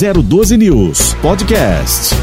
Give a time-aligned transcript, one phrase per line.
[0.00, 2.14] 012 News Podcast.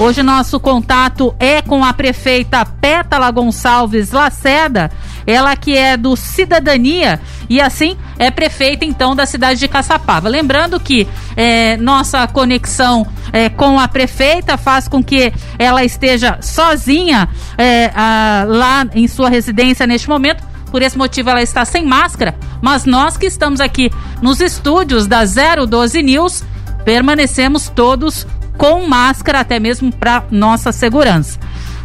[0.00, 4.90] Hoje nosso contato é com a prefeita Pétala Gonçalves Laceda,
[5.24, 10.28] ela que é do Cidadania e assim é prefeita então da cidade de Caçapava.
[10.28, 11.06] Lembrando que
[11.36, 18.44] é, nossa conexão é, com a prefeita faz com que ela esteja sozinha é, a,
[18.48, 20.42] lá em sua residência neste momento.
[20.72, 23.88] Por esse motivo ela está sem máscara, mas nós que estamos aqui
[24.20, 26.42] nos estúdios da 012 News
[26.84, 31.38] permanecemos todos com máscara, até mesmo para nossa segurança.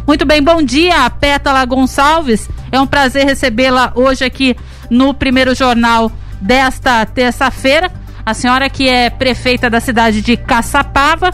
[0.06, 2.48] Muito bem, bom dia, Pétala Gonçalves.
[2.72, 4.56] É um prazer recebê-la hoje aqui
[4.88, 6.10] no primeiro jornal
[6.40, 7.90] desta terça-feira.
[8.24, 11.30] A senhora que é prefeita da cidade de Caçapava.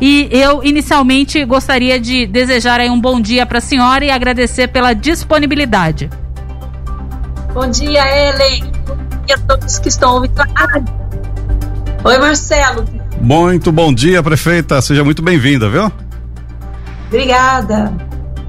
[0.00, 4.92] E eu inicialmente gostaria de desejar um bom dia para a senhora e agradecer pela
[4.94, 6.10] disponibilidade.
[7.54, 8.64] Bom dia, Ellen.
[8.86, 10.48] Bom dia a todos que estão ouvindo a.
[12.04, 13.01] Oi, Marcelo.
[13.22, 14.82] Muito bom dia, prefeita.
[14.82, 15.92] Seja muito bem-vinda, viu?
[17.06, 17.94] Obrigada.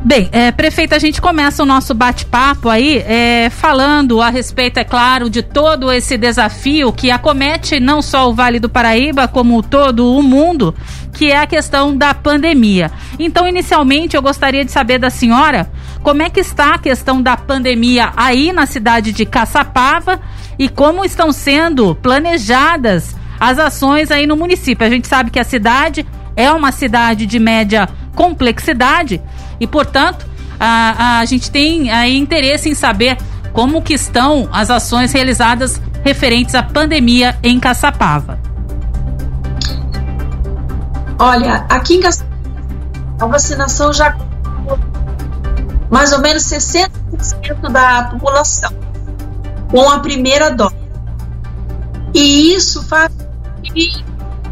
[0.04, 4.84] Bem, é, prefeita, a gente começa o nosso bate-papo aí é, falando a respeito, é
[4.84, 10.12] claro, de todo esse desafio que acomete não só o Vale do Paraíba, como todo
[10.14, 10.76] o mundo,
[11.14, 12.92] que é a questão da pandemia.
[13.18, 17.38] Então, inicialmente, eu gostaria de saber da senhora como é que está a questão da
[17.38, 20.20] pandemia aí na cidade de Caçapava
[20.58, 24.88] e como estão sendo planejadas as ações aí no município.
[24.88, 29.22] A gente sabe que a cidade é uma cidade de média complexidade
[29.60, 30.26] e, portanto,
[30.58, 33.18] a, a gente tem aí interesse em saber
[33.52, 38.40] como que estão as ações realizadas referentes à pandemia em Caçapava.
[41.20, 42.34] Olha, aqui em Caçapava
[43.20, 44.18] a vacinação já
[45.90, 46.90] mais ou menos 60%
[47.72, 48.72] da população
[49.70, 50.76] com a primeira dose.
[52.14, 53.12] E isso faz
[53.64, 54.04] que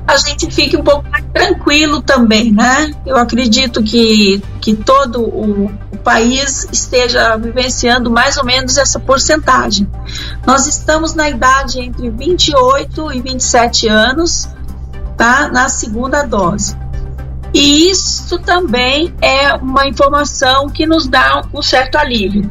[0.07, 2.91] a gente fique um pouco mais tranquilo também, né?
[3.05, 9.87] Eu acredito que, que todo o, o país esteja vivenciando mais ou menos essa porcentagem.
[10.45, 14.49] Nós estamos na idade entre 28 e 27 anos,
[15.15, 15.47] tá?
[15.49, 16.75] Na segunda dose.
[17.53, 22.49] E isso também é uma informação que nos dá um certo alívio.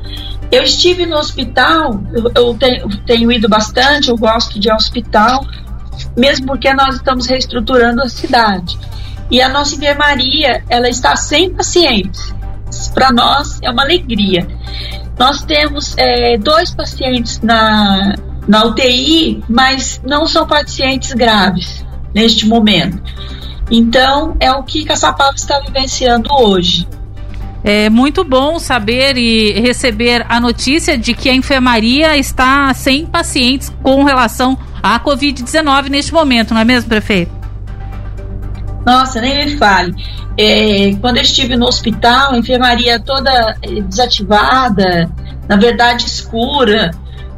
[0.53, 2.01] Eu estive no hospital,
[2.35, 5.45] eu, tenho, tenho ido bastante, eu gosto de hospital,
[6.17, 8.79] mesmo porque nós estamos reestruturando a cidade.
[9.31, 12.35] E a nossa enfermaria, ela está sem pacientes.
[12.93, 14.47] Para nós é uma alegria.
[15.19, 18.15] Nós temos é, dois pacientes na,
[18.49, 21.85] na UTI, mas não são pacientes graves
[22.15, 23.01] neste momento.
[23.71, 26.89] Então, é o que Caçapava está vivenciando hoje.
[27.63, 33.71] É muito bom saber e receber a notícia de que a enfermaria está sem pacientes
[33.83, 37.33] com relação à Covid-19 neste momento, não é mesmo, prefeito?
[38.85, 39.95] Nossa, nem me fale.
[40.39, 45.11] É, quando eu estive no hospital, a enfermaria toda é, desativada,
[45.49, 46.91] na verdade escura,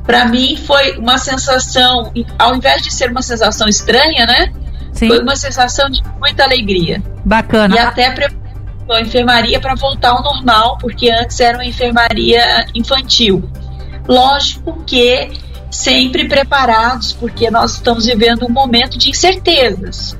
[0.04, 4.52] para mim foi uma sensação, ao invés de ser uma sensação estranha, né?
[4.92, 5.08] Sim.
[5.08, 7.02] Foi uma sensação de muita alegria.
[7.25, 7.75] Bacana.
[7.75, 8.42] E até preparou
[8.91, 13.48] a enfermaria para voltar ao normal, porque antes era uma enfermaria infantil.
[14.06, 15.31] Lógico que
[15.72, 20.16] sempre preparados, porque nós estamos vivendo um momento de incertezas.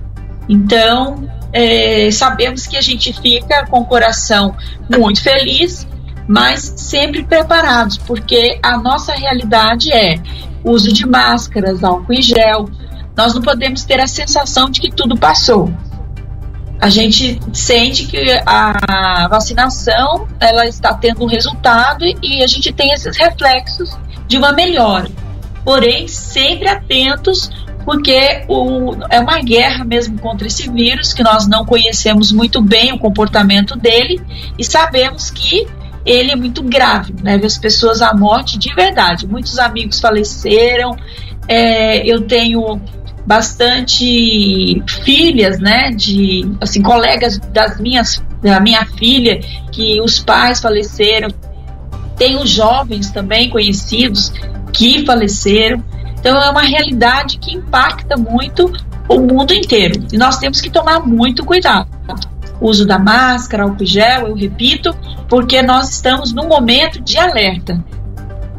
[0.49, 4.57] Então, é, sabemos que a gente fica com o coração
[4.91, 5.87] muito feliz,
[6.27, 10.19] mas sempre preparados, porque a nossa realidade é
[10.65, 12.69] uso de máscaras, álcool em gel.
[13.15, 15.71] Nós não podemos ter a sensação de que tudo passou.
[16.81, 22.93] A gente sente que a vacinação ela está tendo um resultado e a gente tem
[22.93, 23.97] esses reflexos
[24.27, 25.09] de uma melhora.
[25.65, 27.51] Porém, sempre atentos
[27.85, 32.93] porque o, é uma guerra mesmo contra esse vírus, que nós não conhecemos muito bem
[32.93, 34.21] o comportamento dele
[34.59, 35.67] e sabemos que
[36.05, 39.27] ele é muito grave, leva as pessoas à morte de verdade.
[39.27, 40.97] Muitos amigos faleceram,
[41.49, 42.81] é, eu tenho
[43.25, 51.29] bastante filhas, né, de assim colegas das minhas da minha filha que os pais faleceram.
[52.17, 54.33] Tenho jovens também conhecidos
[54.73, 55.83] que faleceram.
[56.19, 58.73] Então é uma realidade que impacta muito
[59.09, 60.07] o mundo inteiro.
[60.13, 61.89] E nós temos que tomar muito cuidado.
[62.61, 64.95] O uso da máscara, álcool gel, eu repito,
[65.29, 67.85] porque nós estamos num momento de alerta.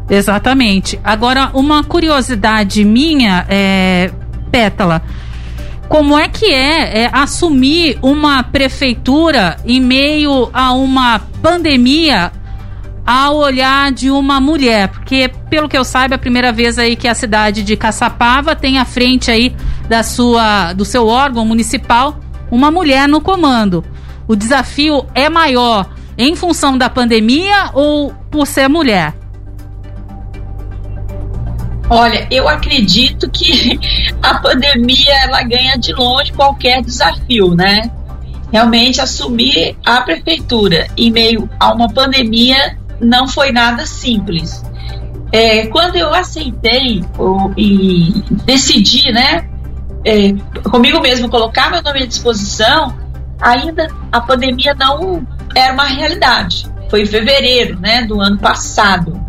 [0.10, 1.00] Exatamente.
[1.04, 4.12] Agora, uma curiosidade minha, é,
[4.52, 5.02] Pétala,
[5.88, 12.32] como é que é, é, assumir uma prefeitura em meio a uma pandemia
[13.06, 16.96] ao olhar de uma mulher, porque pelo que eu saiba, é a primeira vez aí
[16.96, 19.54] que a cidade de Caçapava tem à frente aí
[19.90, 22.18] da sua, do seu órgão municipal
[22.50, 23.84] uma mulher no comando.
[24.28, 29.14] O desafio é maior em função da pandemia ou por ser mulher?
[31.90, 33.80] Olha, eu acredito que
[34.22, 37.92] a pandemia ela ganha de longe qualquer desafio, né?
[38.52, 44.64] Realmente assumir a prefeitura em meio a uma pandemia não foi nada simples.
[45.32, 48.14] É, quando eu aceitei ou, e
[48.46, 49.50] decidi, né,
[50.06, 50.34] é,
[50.70, 52.96] comigo mesmo colocar meu nome à disposição,
[53.42, 56.72] ainda a pandemia não era uma realidade.
[56.90, 59.20] Foi em fevereiro, né, do ano passado.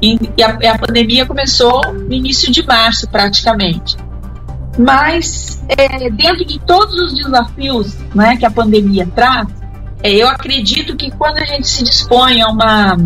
[0.00, 3.96] E, e, a, a, pandemia começou no início de março, praticamente.
[4.78, 9.48] Mas, é, dentro de todos os desafios né, que a pandemia traz,
[10.02, 12.96] eu acredito que quando a gente se dispõe a uma,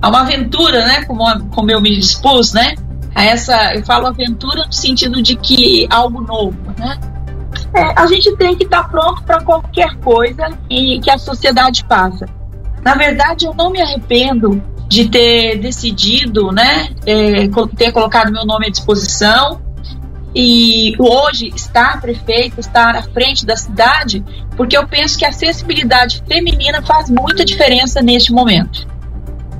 [0.00, 2.74] a uma aventura, né, como, como eu me dispus, né,
[3.14, 6.98] a essa, eu falo aventura no sentido de que algo novo, né,
[7.74, 12.26] é, a gente tem que estar pronto para qualquer coisa e que a sociedade passa.
[12.82, 18.66] Na verdade, eu não me arrependo de ter decidido, né, é, ter colocado meu nome
[18.66, 19.60] à disposição
[20.34, 24.24] e hoje estar prefeito, estar à frente da cidade,
[24.56, 28.86] porque eu penso que a sensibilidade feminina faz muita diferença neste momento.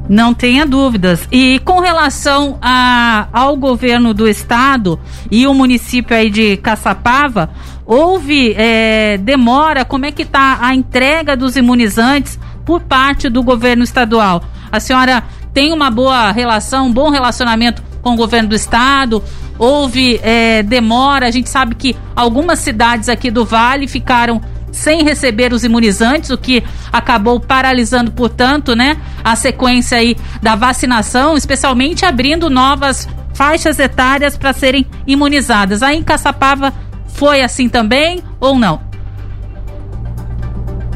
[0.08, 1.28] Não tenha dúvidas.
[1.30, 4.98] E com relação a, ao governo do estado
[5.30, 7.50] e o município aí de Caçapava,
[7.86, 9.84] houve é, demora?
[9.84, 14.42] Como é que está a entrega dos imunizantes por parte do governo estadual?
[14.72, 15.22] A senhora
[15.54, 19.22] tem uma boa relação, um bom relacionamento com o governo do estado?
[19.58, 21.26] Houve é, demora?
[21.26, 24.40] A gente sabe que algumas cidades aqui do Vale ficaram
[24.72, 26.62] sem receber os imunizantes, o que
[26.92, 34.52] acabou paralisando, portanto, né, a sequência aí da vacinação, especialmente abrindo novas faixas etárias para
[34.52, 35.82] serem imunizadas.
[35.82, 36.72] Aí em Caçapava
[37.08, 38.80] foi assim também ou não?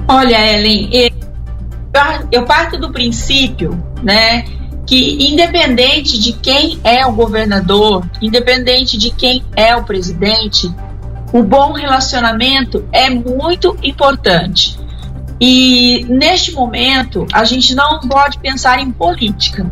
[0.06, 0.90] Olha, Ellen,
[2.30, 4.44] eu parto do princípio, né,
[4.86, 10.70] que independente de quem é o governador, independente de quem é o presidente,
[11.32, 14.78] o bom relacionamento é muito importante.
[15.40, 19.70] E neste momento, a gente não pode pensar em política,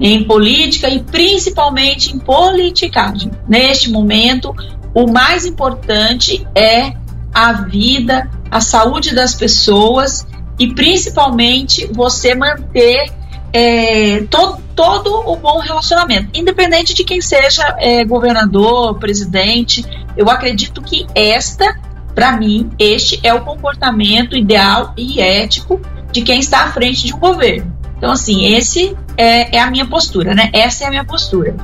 [0.00, 3.30] em política e principalmente em politicagem.
[3.48, 4.54] Neste momento,
[4.92, 6.94] o mais importante é
[7.32, 10.26] a vida, a saúde das pessoas
[10.58, 13.12] e principalmente você manter
[13.54, 19.84] é, todo, todo o bom relacionamento, independente de quem seja é, governador, presidente.
[20.16, 21.80] Eu acredito que esta,
[22.16, 25.80] para mim, este é o comportamento ideal e ético
[26.10, 27.72] de quem está à frente de um governo.
[27.96, 30.50] Então, assim, esse é, é a minha postura, né?
[30.52, 31.56] Essa é a minha postura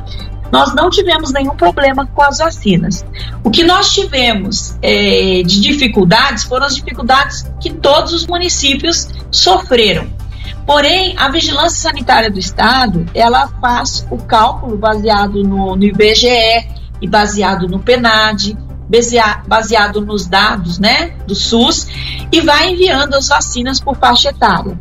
[0.53, 3.05] nós não tivemos nenhum problema com as vacinas.
[3.45, 10.09] O que nós tivemos é, de dificuldades foram as dificuldades que todos os municípios sofreram.
[10.67, 16.69] Porém, a Vigilância Sanitária do Estado, ela faz o cálculo baseado no, no IBGE
[17.01, 18.57] e baseado no PENAD,
[19.47, 21.87] baseado nos dados né, do SUS,
[22.31, 24.79] e vai enviando as vacinas por faixa etária.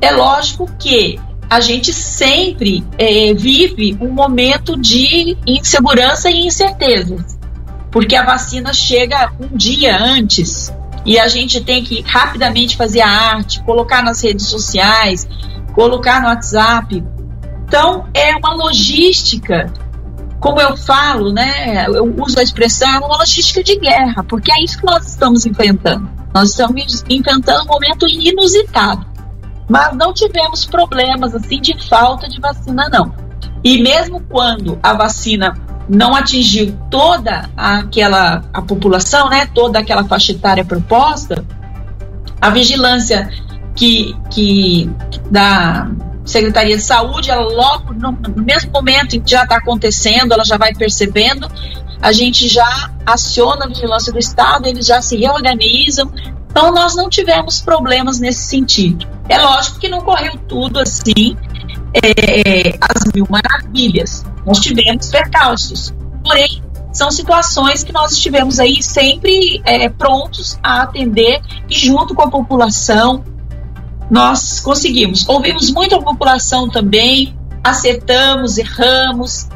[0.00, 1.18] É lógico que
[1.50, 7.38] a gente sempre é, vive um momento de insegurança e incertezas,
[7.90, 10.72] porque a vacina chega um dia antes
[11.08, 15.26] e a gente tem que rapidamente fazer a arte, colocar nas redes sociais,
[15.74, 17.02] colocar no WhatsApp.
[17.66, 19.72] Então, é uma logística,
[20.38, 21.86] como eu falo, né?
[21.86, 25.46] Eu uso a expressão, é uma logística de guerra, porque é isso que nós estamos
[25.46, 26.10] enfrentando.
[26.34, 29.08] Nós estamos enfrentando um momento inusitado
[29.68, 33.14] mas não tivemos problemas assim de falta de vacina não.
[33.62, 35.54] E mesmo quando a vacina
[35.88, 41.44] não atingiu toda aquela a população, né, toda aquela faixa etária proposta,
[42.40, 43.28] a vigilância
[43.74, 44.90] que, que
[45.30, 45.90] da
[46.24, 50.44] Secretaria de Saúde, ela logo no, no mesmo momento em que já está acontecendo, ela
[50.44, 51.48] já vai percebendo,
[52.02, 56.12] a gente já aciona a vigilância do Estado, eles já se reorganizam,
[56.50, 59.06] então, nós não tivemos problemas nesse sentido.
[59.28, 61.36] É lógico que não correu tudo assim,
[61.94, 64.24] é, as mil maravilhas.
[64.46, 65.94] Nós tivemos percalços.
[66.22, 72.22] Porém, são situações que nós estivemos aí sempre é, prontos a atender e junto com
[72.22, 73.24] a população
[74.10, 75.28] nós conseguimos.
[75.28, 79.48] Ouvimos muito a população também, acertamos, erramos,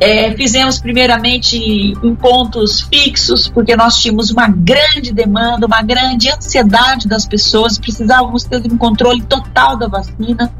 [0.00, 7.08] é, fizemos primeiramente em pontos fixos, porque nós tínhamos uma grande demanda, uma grande ansiedade
[7.08, 10.52] das pessoas, precisávamos ter um controle total da vacina.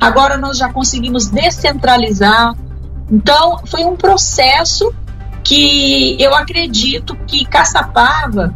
[0.00, 2.54] Agora nós já conseguimos descentralizar.
[3.10, 4.92] Então, foi um processo
[5.44, 8.54] que eu acredito que Caçapava,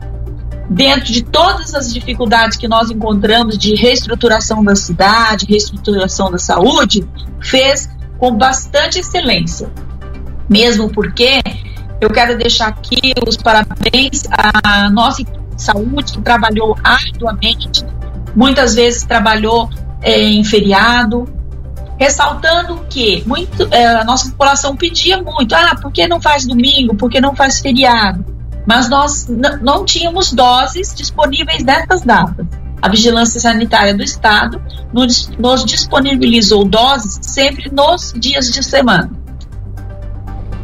[0.70, 7.06] dentro de todas as dificuldades que nós encontramos de reestruturação da cidade, reestruturação da saúde,
[7.42, 9.70] fez com bastante excelência.
[10.48, 11.42] Mesmo porque
[12.00, 15.22] eu quero deixar aqui os parabéns à nossa
[15.56, 17.84] saúde, que trabalhou arduamente,
[18.34, 19.68] muitas vezes trabalhou
[20.02, 21.24] é, em feriado,
[22.04, 26.94] ressaltando que muito, é, a nossa população pedia muito, ah, por que não faz domingo,
[26.94, 28.22] por que não faz feriado?
[28.66, 29.26] Mas nós
[29.62, 32.46] não tínhamos doses disponíveis nessas datas.
[32.80, 34.60] A Vigilância Sanitária do Estado
[34.92, 39.10] nos, nos disponibilizou doses sempre nos dias de semana.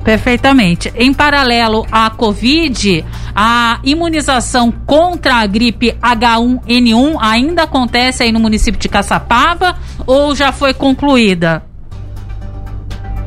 [0.05, 0.93] Perfeitamente.
[0.97, 3.05] Em paralelo à Covid,
[3.35, 9.77] a imunização contra a gripe H1N1 ainda acontece aí no município de Caçapava
[10.07, 11.63] ou já foi concluída?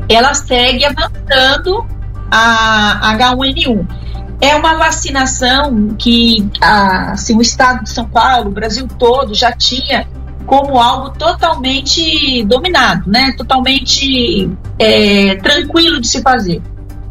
[0.10, 1.86] Ela segue avançando
[2.32, 3.88] a H1N1.
[4.42, 10.08] É uma vacinação que assim, o estado de São Paulo, o Brasil todo, já tinha
[10.46, 13.34] como algo totalmente dominado, né?
[13.38, 16.62] totalmente é, tranquilo de se fazer.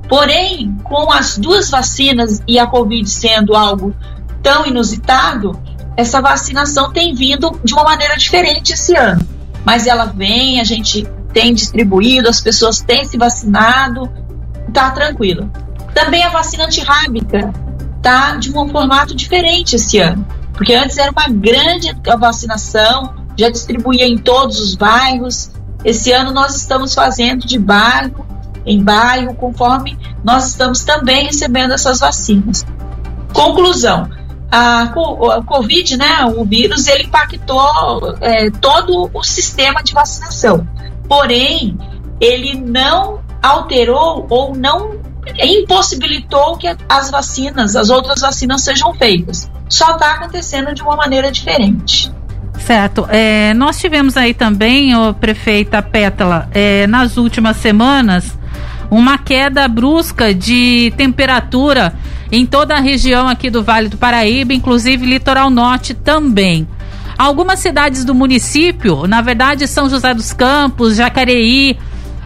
[0.08, 3.94] Porém, com as duas vacinas e a Covid sendo algo
[4.42, 5.58] tão inusitado,
[5.96, 9.26] essa vacinação tem vindo de uma maneira diferente esse ano.
[9.64, 14.10] Mas ela vem, a gente tem distribuído, as pessoas têm se vacinado,
[14.72, 15.50] tá tranquilo.
[15.94, 17.52] Também a vacina antirrábica
[18.02, 24.06] tá de um formato diferente esse ano, porque antes era uma grande vacinação, já distribuía
[24.06, 25.50] em todos os bairros.
[25.84, 28.26] Esse ano nós estamos fazendo de bairro
[28.64, 32.64] em bairro, conforme nós estamos também recebendo essas vacinas.
[33.32, 34.08] Conclusão:
[34.50, 34.92] a,
[35.46, 40.66] Covid, né, o vírus, ele impactou é, todo o sistema de vacinação.
[41.08, 41.76] Porém,
[42.20, 45.00] ele não alterou ou não
[45.38, 49.50] impossibilitou que as vacinas, as outras vacinas sejam feitas.
[49.68, 52.12] Só está acontecendo de uma maneira diferente.
[52.64, 53.06] Certo.
[53.10, 58.38] É, nós tivemos aí também, o prefeita Pétala, é, nas últimas semanas,
[58.88, 61.92] uma queda brusca de temperatura
[62.30, 66.68] em toda a região aqui do Vale do Paraíba, inclusive litoral norte também.
[67.18, 71.76] Algumas cidades do município, na verdade São José dos Campos, Jacareí,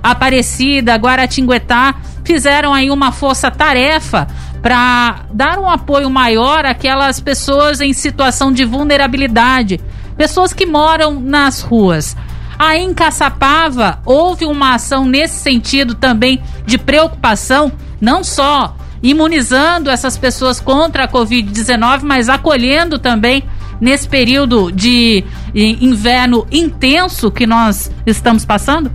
[0.02, 4.28] Aparecida, Guaratinguetá, fizeram aí uma força-tarefa
[4.60, 9.80] para dar um apoio maior àquelas pessoas em situação de vulnerabilidade,
[10.16, 12.16] pessoas que moram nas ruas.
[12.58, 17.70] Aí em Caçapava houve uma ação nesse sentido também de preocupação,
[18.00, 23.42] não só imunizando essas pessoas contra a Covid-19, mas acolhendo também
[23.80, 25.22] nesse período de
[25.54, 28.90] inverno intenso que nós estamos passando?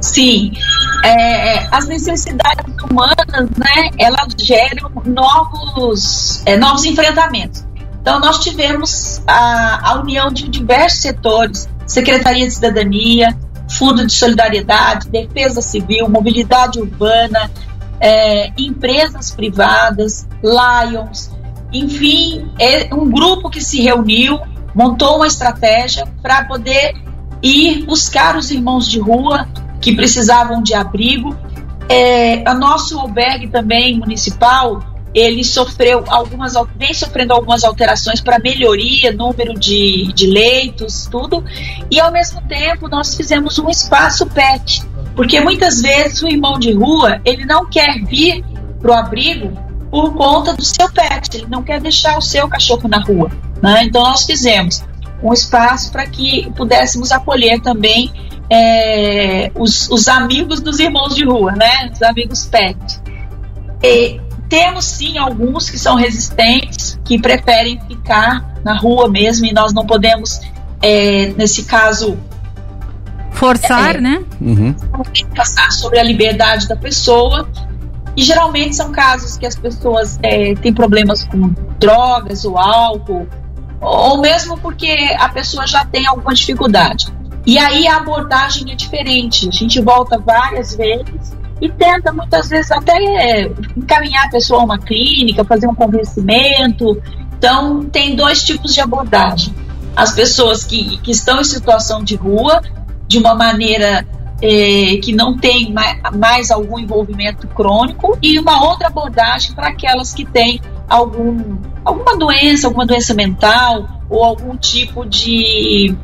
[0.00, 0.52] Sim,
[1.04, 7.65] é, é, as necessidades humanas, né, elas geram novos, é, novos enfrentamentos.
[8.06, 13.36] Então, nós tivemos a, a união de diversos setores, Secretaria de Cidadania,
[13.68, 17.50] Fundo de Solidariedade, Defesa Civil, Mobilidade Urbana,
[17.98, 21.32] é, empresas privadas, Lions,
[21.72, 24.38] enfim, é um grupo que se reuniu,
[24.72, 26.94] montou uma estratégia para poder
[27.42, 29.48] ir buscar os irmãos de rua
[29.80, 31.36] que precisavam de abrigo.
[31.88, 39.10] É, o nosso albergue também municipal, ele sofreu algumas, vem sofrendo algumas alterações para melhoria,
[39.12, 41.42] número de, de leitos, tudo,
[41.90, 44.82] e ao mesmo tempo nós fizemos um espaço PET,
[45.14, 48.44] porque muitas vezes o irmão de rua, ele não quer vir
[48.78, 49.50] para o abrigo
[49.90, 53.30] por conta do seu pet, ele não quer deixar o seu cachorro na rua,
[53.62, 53.84] né?
[53.84, 54.84] então nós fizemos
[55.22, 58.12] um espaço para que pudéssemos acolher também
[58.50, 61.90] é, os, os, amigos dos irmãos de rua, né?
[61.92, 62.76] Os amigos pet.
[63.82, 69.72] E temos sim alguns que são resistentes, que preferem ficar na rua mesmo, e nós
[69.72, 70.40] não podemos,
[70.82, 72.18] é, nesse caso,
[73.32, 74.24] forçar, é, né?
[74.40, 74.74] Uhum.
[75.34, 77.48] Passar sobre a liberdade da pessoa.
[78.16, 83.28] E geralmente são casos que as pessoas é, têm problemas com drogas ou álcool,
[83.78, 87.12] ou mesmo porque a pessoa já tem alguma dificuldade.
[87.46, 89.48] E aí a abordagem é diferente.
[89.48, 92.96] A gente volta várias vezes e tenta muitas vezes até
[93.76, 97.00] encaminhar a pessoa a uma clínica, fazer um convencimento.
[97.38, 99.54] Então, tem dois tipos de abordagem.
[99.94, 102.60] As pessoas que, que estão em situação de rua,
[103.08, 104.06] de uma maneira
[104.42, 110.12] é, que não tem mais, mais, algum envolvimento crônico, e uma outra abordagem para aquelas
[110.12, 115.94] que têm algum, alguma doença, alguma doença mental ou algum tipo de,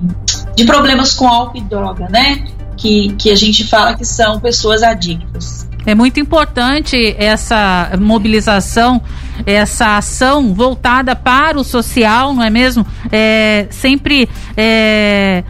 [0.56, 2.44] de problemas com álcool e droga, né?
[2.82, 5.68] Que, que a gente fala que são pessoas adictas.
[5.86, 9.00] É muito importante essa mobilização,
[9.46, 12.84] essa ação voltada para o social, não é mesmo?
[13.12, 15.44] É, sempre é,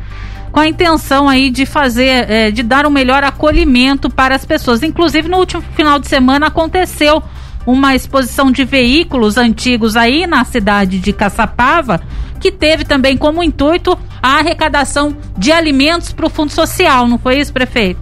[0.53, 4.83] com a intenção aí de fazer, é, de dar um melhor acolhimento para as pessoas.
[4.83, 7.23] Inclusive, no último final de semana aconteceu
[7.67, 12.03] uma exposição de veículos antigos aí na cidade de Caçapava,
[12.43, 17.39] que teve também como intuito a arrecadação de alimentos para o Fundo Social, não foi
[17.39, 18.01] isso, prefeito?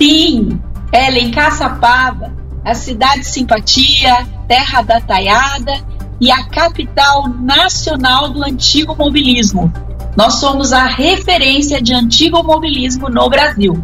[0.00, 0.60] Sim,
[0.92, 2.34] Ellen Caçapava,
[2.64, 5.72] a cidade de simpatia, terra da taiada
[6.20, 9.72] e a capital nacional do antigo mobilismo.
[10.16, 13.82] Nós somos a referência de antigo mobilismo no Brasil.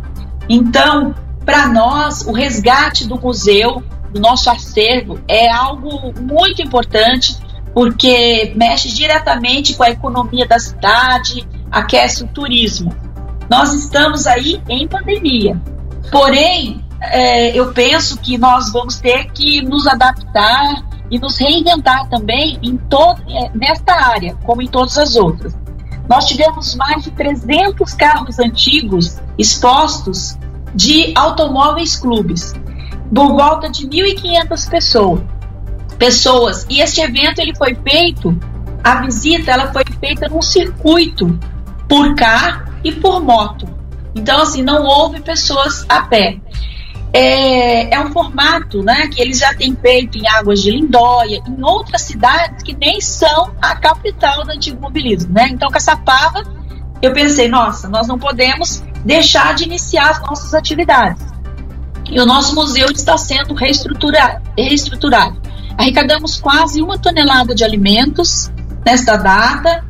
[0.49, 1.15] Então,
[1.45, 7.37] para nós, o resgate do museu, do nosso acervo, é algo muito importante,
[7.79, 12.93] porque mexe diretamente com a economia da cidade, aquece o turismo.
[13.49, 15.63] Nós estamos aí em pandemia,
[16.11, 22.59] porém, é, eu penso que nós vamos ter que nos adaptar e nos reinventar também
[22.65, 25.57] em todo, é, nesta área, como em todas as outras.
[26.09, 30.37] Nós tivemos mais de 300 carros antigos expostos
[30.75, 32.55] de automóveis clubes,
[33.15, 35.38] por volta de 1.500 pessoas.
[35.99, 36.67] Pessoas.
[36.69, 38.39] E este evento ele foi feito,
[38.83, 41.39] a visita ela foi feita num circuito
[41.89, 43.69] por carro e por moto.
[44.15, 46.39] Então assim não houve pessoas a pé
[47.13, 51.63] é, é um formato né, que eles já têm feito em Águas de Lindóia, em
[51.63, 55.33] outras cidades que nem são a capital do antigo mobilismo.
[55.33, 55.49] Né?
[55.51, 56.43] Então, Caçapava,
[57.01, 61.27] eu pensei, nossa, nós não podemos deixar de iniciar as nossas atividades.
[62.11, 64.43] E o nosso museu está sendo reestruturado.
[64.57, 65.41] reestruturado.
[65.79, 68.51] Arrecadamos quase uma tonelada de alimentos
[68.85, 69.85] nesta data.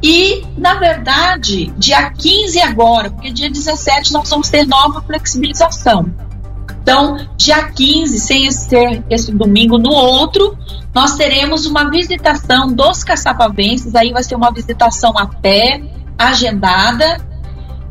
[0.00, 6.14] E, na verdade, dia 15 agora, porque dia 17 nós vamos ter nova flexibilização.
[6.80, 10.56] Então, dia 15, sem ser esse domingo, no outro,
[10.94, 13.96] nós teremos uma visitação dos caçapavenses.
[13.96, 15.82] Aí vai ser uma visitação a pé,
[16.16, 17.18] agendada.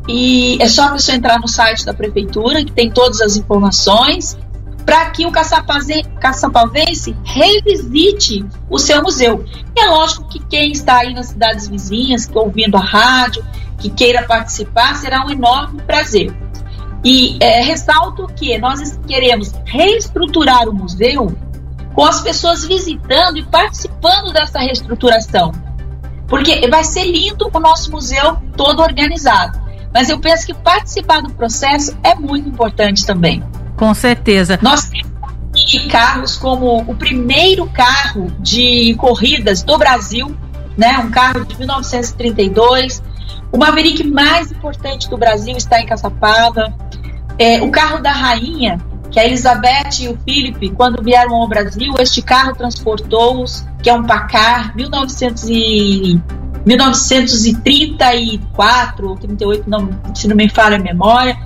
[0.08, 4.38] E é só a pessoa entrar no site da prefeitura, que tem todas as informações,
[4.86, 9.44] para que o caçapavense revisite o seu museu.
[9.76, 13.44] E é lógico que quem está aí nas cidades vizinhas, que ouvindo a rádio,
[13.78, 16.32] que queira participar, será um enorme prazer.
[17.04, 21.36] E é, ressalto que nós queremos reestruturar o museu
[21.92, 25.50] com as pessoas visitando e participando dessa reestruturação.
[26.28, 29.60] Porque vai ser lindo o nosso museu todo organizado.
[29.92, 33.42] Mas eu penso que participar do processo é muito importante também.
[33.76, 34.58] Com certeza.
[34.62, 35.16] Nós temos
[35.90, 40.36] carros como o primeiro carro de corridas do Brasil,
[40.76, 40.98] né?
[40.98, 43.02] um carro de 1932.
[43.52, 46.74] O Maverick mais importante do Brasil está em Caçapava.
[47.38, 48.78] É, o carro da rainha,
[49.10, 53.94] que a Elizabeth e o Philip, quando vieram ao Brasil, este carro transportou-os, que é
[53.94, 56.20] um Pacar 1900 e,
[56.66, 61.38] 1934 ou 38, não, se não me falha a memória.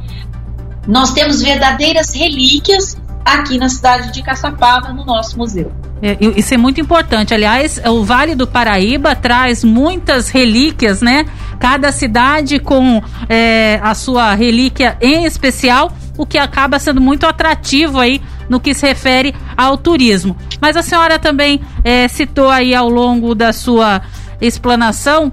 [0.87, 5.73] Nós temos verdadeiras relíquias aqui na cidade de Caçapava, no nosso museu.
[6.03, 7.35] É, isso é muito importante.
[7.35, 11.27] Aliás, o Vale do Paraíba traz muitas relíquias, né?
[11.59, 17.99] Cada cidade com é, a sua relíquia em especial, o que acaba sendo muito atrativo
[17.99, 20.35] aí no que se refere ao turismo.
[20.61, 24.01] Mas a senhora também é, citou aí ao longo da sua
[24.41, 25.31] explanação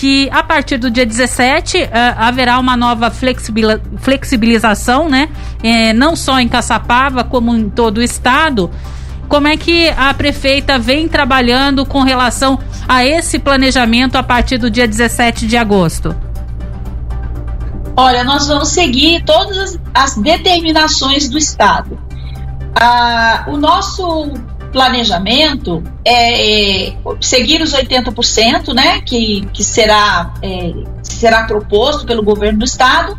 [0.00, 5.28] que a partir do dia 17 uh, é, haverá uma nova flexibilização, né?
[5.62, 8.70] É, não só em Caçapava, como em todo o estado.
[9.28, 12.58] Como é que a prefeita vem trabalhando com relação
[12.88, 16.16] a esse planejamento a partir do dia 17 de agosto?
[17.94, 22.00] Olha, nós vamos seguir todas as, as determinações do Estado.
[22.74, 24.32] Ah, o nosso
[24.72, 32.60] planejamento é, é seguir os 80%, né, que, que será, é, será proposto pelo governo
[32.60, 33.18] do Estado.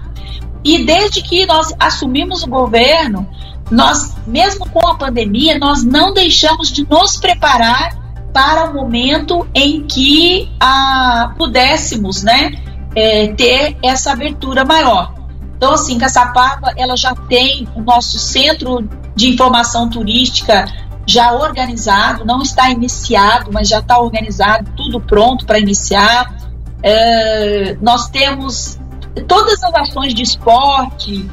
[0.63, 3.27] E desde que nós assumimos o governo,
[3.69, 7.99] nós, mesmo com a pandemia, nós não deixamos de nos preparar
[8.33, 12.53] para o momento em que ah, pudéssemos né,
[12.95, 15.13] é, ter essa abertura maior.
[15.57, 20.65] Então, assim, Caçapava, ela já tem o nosso centro de informação turística
[21.05, 26.35] já organizado, não está iniciado, mas já está organizado, tudo pronto para iniciar.
[26.83, 28.79] É, nós temos
[29.27, 31.29] todas as ações de esporte,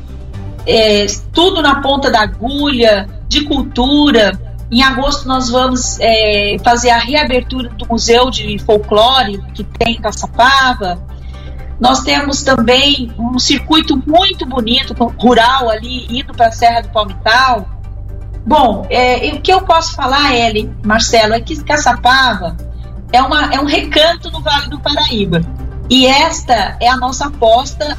[0.66, 4.38] é, tudo na ponta da agulha, de cultura.
[4.70, 10.00] Em agosto nós vamos é, fazer a reabertura do Museu de Folclore que tem em
[10.00, 11.02] Caçapava.
[11.80, 17.77] Nós temos também um circuito muito bonito, rural ali, indo para a Serra do Palmital.
[18.48, 22.56] Bom, é, o que eu posso falar, Ellen, Marcelo, é que Caçapava
[23.12, 25.42] é, uma, é um recanto no Vale do Paraíba.
[25.90, 27.94] E esta é a nossa aposta,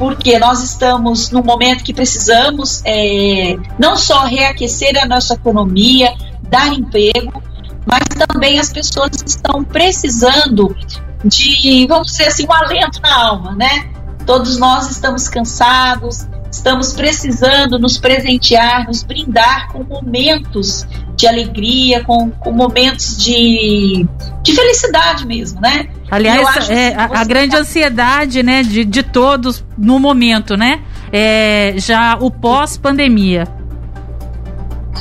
[0.00, 6.12] porque nós estamos num momento que precisamos é, não só reaquecer a nossa economia,
[6.50, 7.40] dar emprego,
[7.86, 10.76] mas também as pessoas estão precisando
[11.24, 13.88] de, vamos dizer assim, um alento na alma, né?
[14.26, 20.86] Todos nós estamos cansados, estamos precisando nos presentear, nos brindar com momentos
[21.16, 24.06] de alegria, com, com momentos de,
[24.42, 25.88] de felicidade mesmo, né?
[26.10, 30.82] Aliás, é, a, a, grande ansiedade, né, de, de todos no momento, né?
[31.10, 33.48] É, já o pós-pandemia.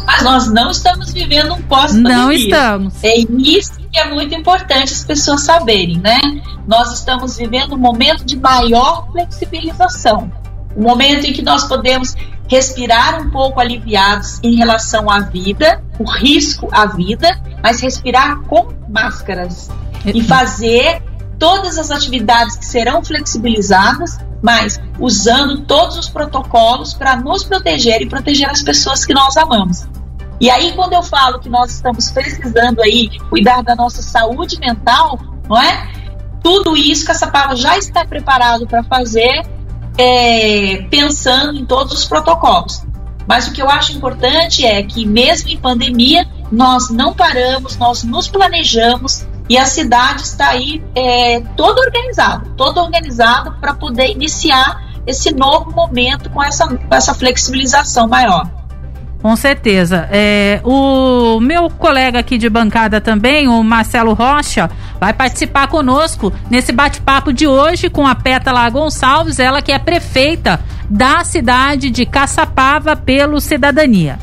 [0.06, 2.18] Mas nós não estamos vivendo um pós-pandemia.
[2.18, 3.04] Não estamos.
[3.04, 6.20] É isso que é muito importante as pessoas saberem, né?
[6.66, 10.32] Nós estamos vivendo um momento de maior flexibilização.
[10.76, 12.16] Um momento em que nós podemos
[12.48, 18.68] respirar um pouco aliviados em relação à vida, o risco à vida, mas respirar com
[18.90, 19.70] máscaras
[20.06, 21.02] e fazer
[21.40, 28.06] todas as atividades que serão flexibilizadas, mas usando todos os protocolos para nos proteger e
[28.08, 29.88] proteger as pessoas que nós amamos.
[30.40, 35.20] E aí, quando eu falo que nós estamos precisando aí cuidar da nossa saúde mental,
[35.48, 35.92] não é?
[36.44, 39.44] Tudo isso que essa palavra já está preparado para fazer,
[39.98, 42.84] é, pensando em todos os protocolos.
[43.28, 48.04] Mas o que eu acho importante é que, mesmo em pandemia, nós não paramos, nós
[48.04, 54.82] nos planejamos e a cidade está aí é, toda organizada, toda organizada para poder iniciar
[55.06, 58.50] esse novo momento com essa, com essa flexibilização maior.
[59.22, 60.08] Com certeza.
[60.12, 64.70] É, o meu colega aqui de bancada também, o Marcelo Rocha,
[65.02, 70.60] vai participar conosco nesse bate-papo de hoje com a Pétala Gonçalves, ela que é prefeita
[70.88, 74.20] da cidade de Caçapava pelo Cidadania.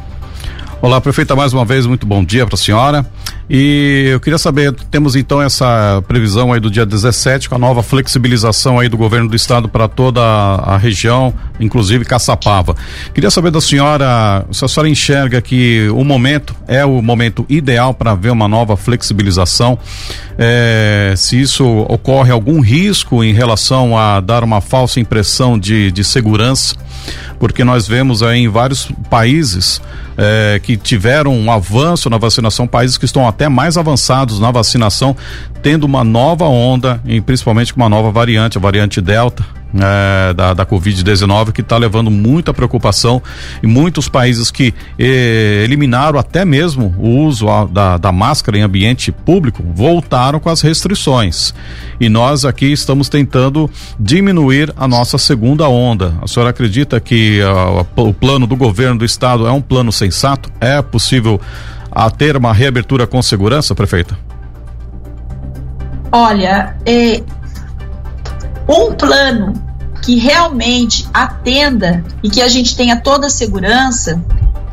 [0.81, 3.05] Olá, prefeita, mais uma vez, muito bom dia para a senhora.
[3.51, 7.83] E eu queria saber, temos então essa previsão aí do dia 17 com a nova
[7.83, 12.77] flexibilização aí do governo do estado para toda a, região, inclusive Caçapava.
[13.13, 17.93] Queria saber da senhora, se a senhora enxerga que o momento é o momento ideal
[17.93, 19.77] para ver uma nova flexibilização,
[20.39, 26.05] é, se isso ocorre algum risco em relação a dar uma falsa impressão de, de
[26.05, 26.77] segurança
[27.39, 29.81] porque nós vemos aí em vários países
[30.19, 35.17] é, que tiveram um avanço na vacinação, países que estão até mais avançados na vacinação,
[35.63, 39.45] tendo uma nova onda, e principalmente com uma nova variante, a variante Delta,
[39.75, 43.23] é, da, da Covid-19 que está levando muita preocupação
[43.63, 48.63] e muitos países que eh, eliminaram até mesmo o uso a, da, da máscara em
[48.63, 51.53] ambiente público voltaram com as restrições.
[52.01, 56.15] E nós aqui estamos tentando diminuir a nossa segunda onda.
[56.23, 60.51] A senhora acredita que uh, o plano do governo do estado é um plano sensato?
[60.61, 61.41] É possível
[61.91, 64.28] a ter uma reabertura com segurança, prefeita?
[66.11, 67.23] Olha, é,
[68.69, 69.53] um plano
[70.03, 74.23] que realmente atenda e que a gente tenha toda a segurança,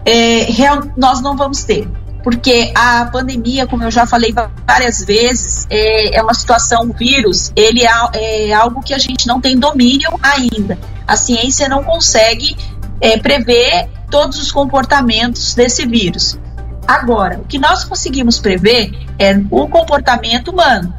[0.06, 1.90] é, real, nós não vamos ter.
[2.24, 4.34] Porque a pandemia, como eu já falei
[4.66, 9.28] várias vezes, é, é uma situação, o vírus, ele é, é, algo que a gente
[9.28, 10.78] não tem domínio ainda.
[11.08, 12.58] A ciência não consegue
[13.00, 16.40] é, prever todos os comportamentos desse vírus.
[16.88, 20.94] Agora, o que nós conseguimos prever é o comportamento humano.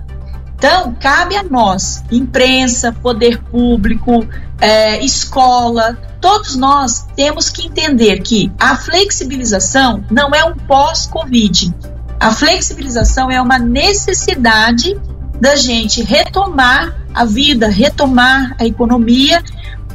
[0.56, 4.26] Então, cabe a nós, imprensa, poder público,
[4.58, 11.74] é, escola, todos nós temos que entender que a flexibilização não é um pós-Covid.
[12.18, 14.98] A flexibilização é uma necessidade
[15.38, 19.42] da gente retomar a vida, retomar a economia,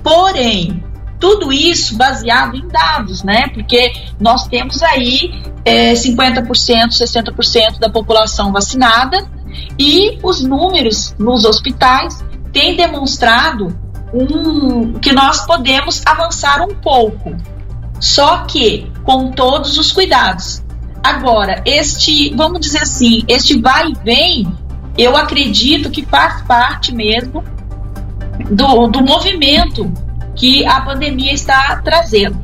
[0.03, 0.83] porém,
[1.19, 3.47] tudo isso baseado em dados, né?
[3.49, 6.45] Porque nós temos aí é, 50%,
[6.89, 9.27] 60% da população vacinada
[9.77, 13.75] e os números nos hospitais têm demonstrado
[14.13, 17.35] um, que nós podemos avançar um pouco,
[17.99, 20.63] só que com todos os cuidados.
[21.03, 24.57] Agora, este, vamos dizer assim, este vai e vem,
[24.97, 27.43] eu acredito que faz parte mesmo
[28.51, 29.91] do, do movimento
[30.35, 32.39] que a pandemia está trazendo.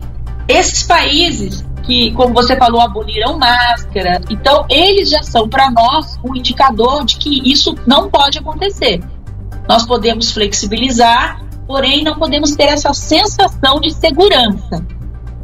[0.48, 4.22] Esses países que, como você falou, aboliram máscara.
[4.30, 9.02] Então, eles já são para nós um indicador de que isso não pode acontecer.
[9.68, 14.86] Nós podemos flexibilizar, porém não podemos ter essa sensação de segurança.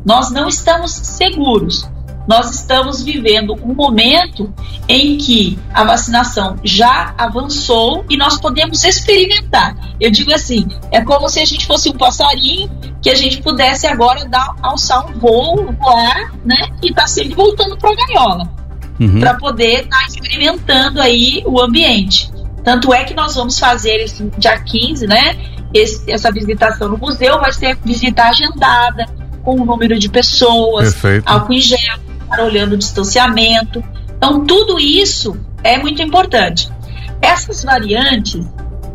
[0.06, 1.90] Nós não estamos seguros.
[2.28, 4.54] Nós estamos vivendo um momento
[4.88, 9.76] em que a vacinação já avançou e nós podemos experimentar.
[10.00, 12.70] Eu digo assim, é como se a gente fosse um passarinho
[13.02, 16.70] que a gente pudesse agora dar, alçar um voo, voar, né?
[16.82, 18.50] E está sempre voltando para a gaiola,
[19.00, 19.20] uhum.
[19.20, 22.32] para poder estar tá experimentando aí o ambiente.
[22.64, 25.36] Tanto é que nós vamos fazer esse dia 15, né?
[25.74, 29.06] Esse, essa visitação no museu vai ser visita agendada,
[29.44, 31.28] com o número de pessoas, Perfeito.
[31.28, 32.00] álcool em gel,
[32.42, 33.84] olhando o distanciamento.
[34.18, 36.70] Então, tudo isso é muito importante.
[37.22, 38.46] Essas variantes,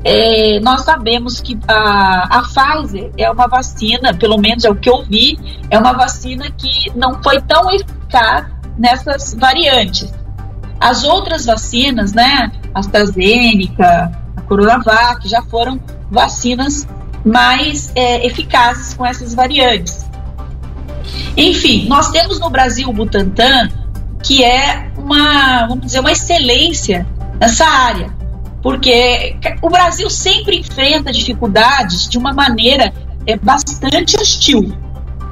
[0.05, 4.89] é, nós sabemos que a, a Pfizer é uma vacina, pelo menos é o que
[4.89, 5.39] eu vi,
[5.71, 8.47] é uma vacina que não foi tão eficaz
[8.79, 10.13] nessas variantes.
[10.81, 16.87] As outras vacinas, né, a AstraZeneca, a Coronavac, já foram vacinas
[17.25, 20.08] mais é, eficazes com essas variantes.
[21.37, 23.69] Enfim, nós temos no Brasil o Butantan,
[24.23, 27.07] que é uma, vamos dizer, uma excelência
[27.41, 28.11] nessa área,
[28.63, 32.93] porque o Brasil sempre enfrenta dificuldades de uma maneira
[33.27, 34.73] é, bastante hostil,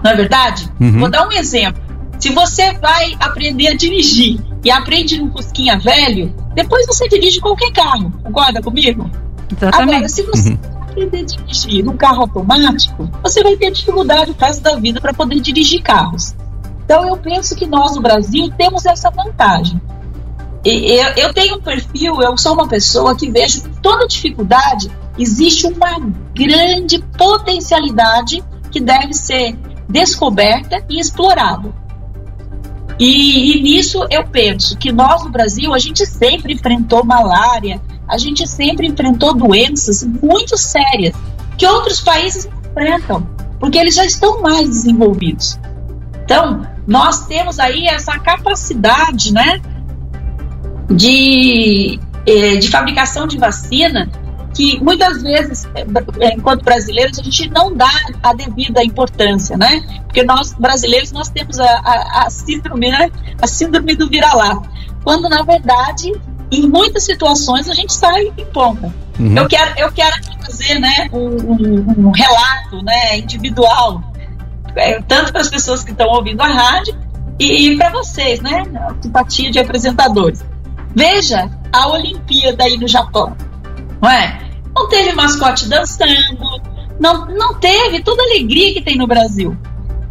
[0.02, 0.70] não é verdade?
[0.80, 1.00] Uhum.
[1.00, 1.82] Vou dar um exemplo.
[2.18, 7.72] Se você vai aprender a dirigir e aprende num Fusquinha velho, depois você dirige qualquer
[7.72, 9.10] carro, concorda comigo?
[9.50, 9.94] Exatamente.
[9.94, 14.34] Agora, se você uhum aprender a dirigir no carro automático, você vai ter dificuldade o
[14.34, 16.34] resto da vida para poder dirigir carros.
[16.84, 19.80] Então eu penso que nós no Brasil temos essa vantagem.
[20.64, 25.66] Eu, eu tenho um perfil, eu sou uma pessoa que vejo que toda dificuldade existe
[25.66, 26.00] uma
[26.34, 29.56] grande potencialidade que deve ser
[29.88, 31.72] descoberta e explorada.
[32.98, 38.18] E, e, nisso eu penso que nós no Brasil a gente sempre enfrentou malária, a
[38.18, 41.14] gente sempre enfrentou doenças muito sérias
[41.56, 43.26] que outros países enfrentam,
[43.58, 45.58] porque eles já estão mais desenvolvidos.
[46.24, 49.60] Então, nós temos aí essa capacidade, né,
[50.88, 54.08] de, eh, de fabricação de vacina
[54.56, 57.90] que muitas vezes, eh, enquanto brasileiros, a gente não dá
[58.22, 59.82] a devida importância, né?
[60.04, 63.10] Porque nós, brasileiros, nós temos a, a, a síndrome, né?
[63.40, 64.66] A síndrome do vira-lata.
[65.04, 66.10] Quando, na verdade,
[66.50, 68.92] em muitas situações a gente sai em ponta.
[69.18, 69.36] Uhum.
[69.36, 74.02] Eu quero, eu quero fazer né, um, um, relato né, individual,
[74.76, 76.96] é, tanto para as pessoas que estão ouvindo a rádio
[77.38, 78.62] e, e para vocês, né?
[78.76, 80.44] A simpatia de apresentadores.
[80.94, 83.36] Veja a Olimpíada aí no Japão,
[84.00, 84.40] não é?
[84.74, 86.60] Não teve mascote dançando,
[87.00, 89.56] não, não teve toda a alegria que tem no Brasil.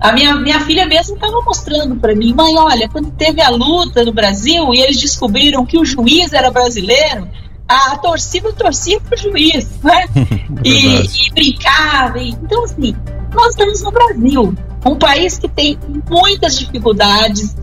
[0.06, 4.06] A minha, minha filha mesmo estava mostrando para mim, mãe, olha, quando teve a luta
[4.06, 7.28] no Brasil e eles descobriram que o juiz era brasileiro,
[7.68, 10.06] a torcida torcia pro juiz, né?
[10.64, 12.20] e, e brincava.
[12.20, 12.96] E, então, assim,
[13.34, 14.54] nós estamos no Brasil,
[14.86, 17.56] um país que tem muitas dificuldades,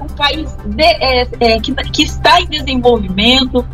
[0.00, 3.66] um país de, é, é, que, que está em desenvolvimento,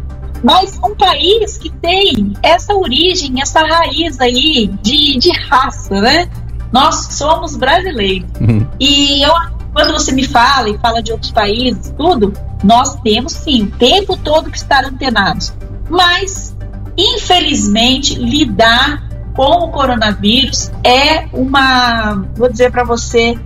[0.43, 6.31] mas um país que tem essa origem, essa raiz aí de, de raça, né?
[6.73, 8.29] Nós somos brasileiros.
[8.41, 8.67] Uhum.
[8.79, 9.33] E eu,
[9.73, 14.17] quando você me fala e fala de outros países, tudo, nós temos sim o tempo
[14.17, 15.53] todo que estar antenados.
[15.89, 16.57] Mas,
[16.97, 23.39] infelizmente, lidar com o coronavírus é uma, vou dizer para você,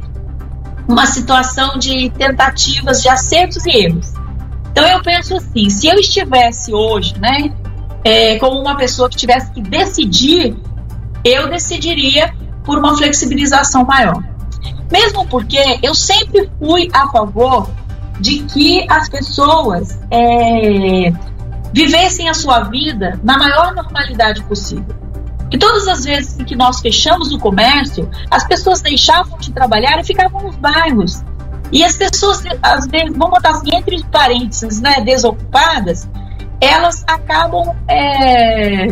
[0.89, 4.13] uma situação de tentativas de acertos e erros.
[4.71, 7.53] Então eu penso assim, se eu estivesse hoje, né,
[8.03, 10.57] é, como uma pessoa que tivesse que decidir,
[11.23, 14.23] eu decidiria por uma flexibilização maior.
[14.91, 17.69] Mesmo porque eu sempre fui a favor
[18.21, 21.13] de que as pessoas é,
[21.73, 24.95] vivessem a sua vida na maior normalidade possível.
[25.51, 30.05] E todas as vezes que nós fechamos o comércio, as pessoas deixavam de trabalhar e
[30.05, 31.23] ficavam nos bairros.
[31.71, 36.09] E as pessoas, às vezes, vamos botar assim, entre parênteses, né, desocupadas,
[36.61, 38.89] elas acabam é,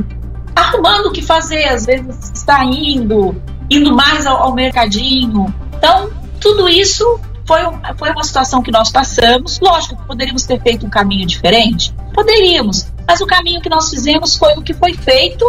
[0.55, 5.55] arrumando o que fazer, às vezes saindo, indo mais ao, ao mercadinho.
[5.77, 9.59] Então, tudo isso foi, um, foi uma situação que nós passamos.
[9.61, 14.37] Lógico que poderíamos ter feito um caminho diferente, poderíamos, mas o caminho que nós fizemos
[14.37, 15.45] foi o que foi feito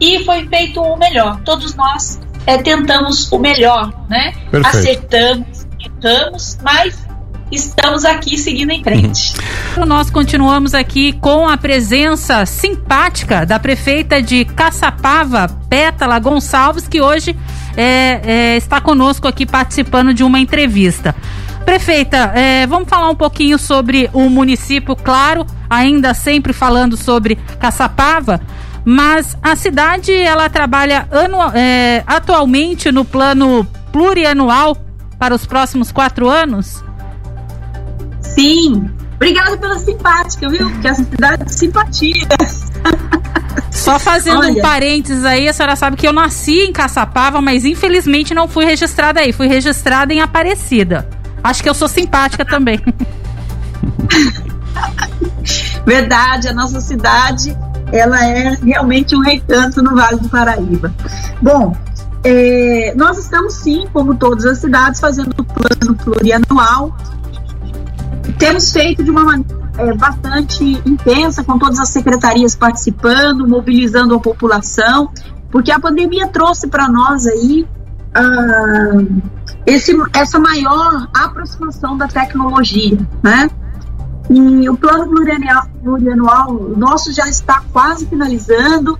[0.00, 1.40] e foi feito o melhor.
[1.44, 4.32] Todos nós é, tentamos o melhor, né?
[4.50, 4.66] Perfeito.
[4.66, 7.05] Acertamos, erramos, mas
[7.50, 9.34] estamos aqui seguindo em frente.
[9.76, 9.86] Uhum.
[9.86, 17.36] Nós continuamos aqui com a presença simpática da prefeita de Caçapava, Pétala Gonçalves, que hoje
[17.76, 21.14] é, é, está conosco aqui participando de uma entrevista.
[21.64, 28.40] Prefeita, é, vamos falar um pouquinho sobre o município, claro, ainda sempre falando sobre Caçapava,
[28.84, 34.76] mas a cidade ela trabalha anual, é, atualmente no plano plurianual
[35.18, 36.85] para os próximos quatro anos?
[38.34, 38.90] Sim.
[39.16, 40.70] Obrigada pela simpática, viu?
[40.70, 42.26] Porque a cidade de simpatia.
[43.70, 44.52] Só fazendo Olha.
[44.52, 48.64] um parênteses aí, a senhora sabe que eu nasci em Caçapava, mas infelizmente não fui
[48.64, 49.32] registrada aí.
[49.32, 51.08] Fui registrada em Aparecida.
[51.42, 52.80] Acho que eu sou simpática também.
[55.86, 57.56] Verdade, a nossa cidade,
[57.92, 60.92] ela é realmente um recanto no Vale do Paraíba.
[61.40, 61.74] Bom,
[62.24, 66.94] é, nós estamos sim, como todas as cidades, fazendo o plano plurianual.
[68.38, 74.20] Temos feito de uma maneira é, bastante intensa, com todas as secretarias participando, mobilizando a
[74.20, 75.10] população,
[75.50, 77.66] porque a pandemia trouxe para nós aí
[78.16, 79.22] uh,
[79.66, 83.50] esse, essa maior aproximação da tecnologia, né?
[84.28, 88.98] E o plano plurianual, plurianual nosso já está quase finalizando.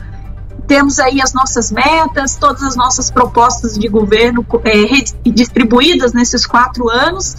[0.68, 6.88] Temos aí as nossas metas, todas as nossas propostas de governo é, distribuídas nesses quatro
[6.90, 7.36] anos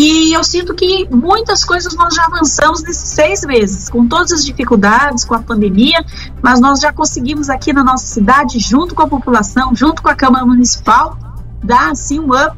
[0.00, 4.44] e eu sinto que muitas coisas nós já avançamos nesses seis meses, com todas as
[4.44, 6.04] dificuldades, com a pandemia,
[6.40, 10.14] mas nós já conseguimos aqui na nossa cidade, junto com a população, junto com a
[10.14, 11.18] Câmara Municipal,
[11.64, 12.56] dar assim um up,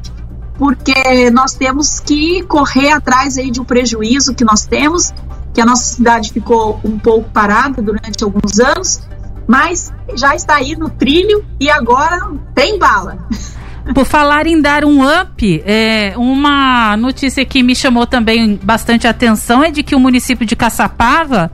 [0.53, 5.11] porque nós temos que correr atrás aí de um prejuízo que nós temos,
[5.51, 9.01] que a nossa cidade ficou um pouco parada durante alguns anos,
[9.47, 12.19] mas já está aí no trilho e agora
[12.53, 13.17] tem bala.
[13.93, 19.63] Por falar em dar um up, é, uma notícia que me chamou também bastante atenção
[19.63, 21.51] é de que o município de Caçapava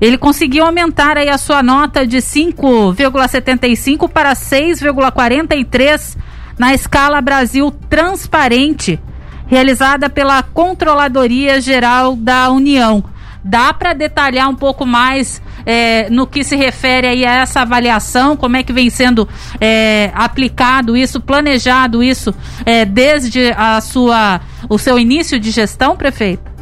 [0.00, 6.16] ele conseguiu aumentar aí a sua nota de 5,75 para 6,43
[6.58, 8.98] na escala Brasil Transparente,
[9.46, 13.04] realizada pela Controladoria Geral da União.
[13.44, 18.36] Dá para detalhar um pouco mais é, no que se refere aí a essa avaliação,
[18.36, 19.28] como é que vem sendo
[19.60, 26.52] é, aplicado isso, planejado isso é, desde a sua, o seu início de gestão, prefeito?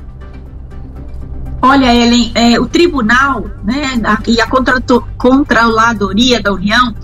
[1.63, 4.49] Olha, Ellen, é, o tribunal né, e a
[5.19, 6.95] Controladoria da União,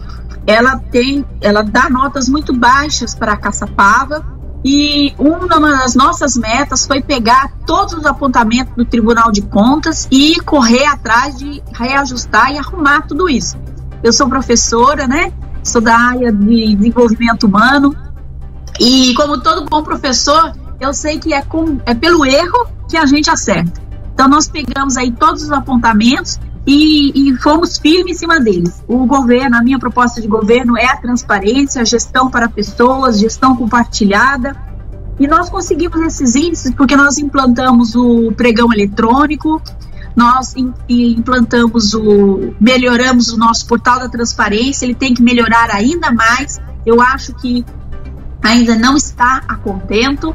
[0.47, 4.36] ela tem, ela dá notas muito baixas para a Caçapava
[4.69, 10.41] e uma das nossas metas foi pegar todos os apontamentos do Tribunal de Contas e
[10.41, 13.57] correr atrás de reajustar e arrumar tudo isso.
[14.03, 15.33] Eu sou professora, né?
[15.63, 17.95] Sou da área de desenvolvimento humano
[18.81, 23.07] e como todo bom professor, eu sei que é, com, é pelo erro que a
[23.07, 23.81] gente acerta.
[24.15, 28.83] Então nós pegamos aí todos os apontamentos e, e, fomos firmes em cima deles.
[28.89, 33.55] O governo, a minha proposta de governo é a transparência, a gestão para pessoas, gestão
[33.55, 34.57] compartilhada.
[35.19, 39.63] E nós conseguimos esses índices porque nós implantamos o pregão eletrônico,
[40.15, 40.55] nós
[40.89, 46.61] implantamos o melhoramos o nosso portal da transparência, ele tem que melhorar ainda mais.
[46.85, 47.65] Eu acho que
[48.43, 50.35] ainda não está a contento.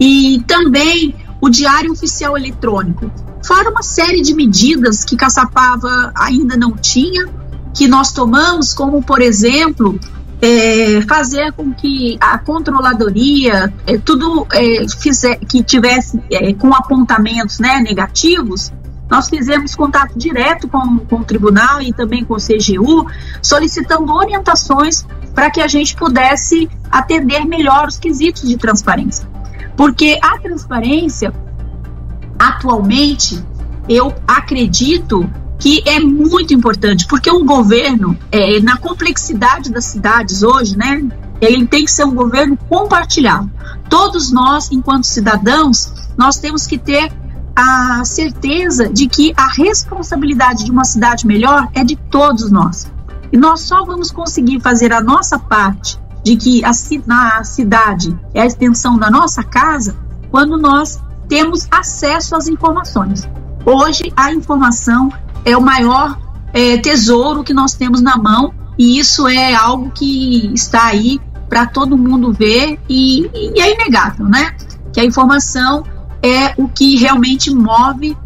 [0.00, 3.10] E também o diário oficial eletrônico.
[3.46, 7.28] Fora uma série de medidas que Caçapava ainda não tinha,
[7.72, 10.00] que nós tomamos, como, por exemplo,
[10.42, 17.60] é, fazer com que a controladoria, é, tudo é, fizer, que tivesse é, com apontamentos
[17.60, 18.72] né, negativos,
[19.08, 23.06] nós fizemos contato direto com, com o tribunal e também com o CGU,
[23.40, 29.28] solicitando orientações para que a gente pudesse atender melhor os quesitos de transparência.
[29.76, 31.32] Porque a transparência,
[32.38, 33.42] atualmente,
[33.88, 40.76] eu acredito que é muito importante, porque o governo, é, na complexidade das cidades hoje,
[40.76, 41.02] né,
[41.40, 43.50] ele tem que ser um governo compartilhado.
[43.88, 47.12] Todos nós, enquanto cidadãos, nós temos que ter
[47.54, 52.86] a certeza de que a responsabilidade de uma cidade melhor é de todos nós.
[53.32, 58.42] E nós só vamos conseguir fazer a nossa parte de que a, a cidade é
[58.42, 59.96] a extensão da nossa casa
[60.30, 63.28] quando nós temos acesso às informações.
[63.64, 65.12] Hoje, a informação
[65.44, 66.18] é o maior
[66.52, 71.66] é, tesouro que nós temos na mão e isso é algo que está aí para
[71.66, 74.54] todo mundo ver e, e é inegável, né?
[74.92, 75.84] Que a informação
[76.22, 78.16] é o que realmente move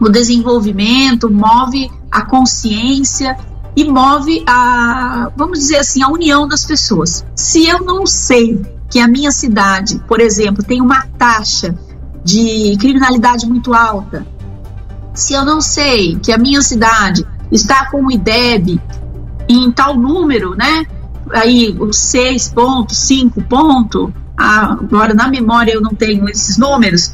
[0.00, 3.36] o desenvolvimento, move a consciência
[3.76, 7.24] e move a, vamos dizer assim, a união das pessoas.
[7.36, 11.78] Se eu não sei que a minha cidade, por exemplo, tem uma taxa
[12.24, 14.26] de criminalidade muito alta,
[15.14, 18.80] se eu não sei que a minha cidade está com o IDEB
[19.48, 20.86] em tal número, né?
[21.32, 27.12] Aí, os 6 pontos, 5 pontos, agora na memória eu não tenho esses números,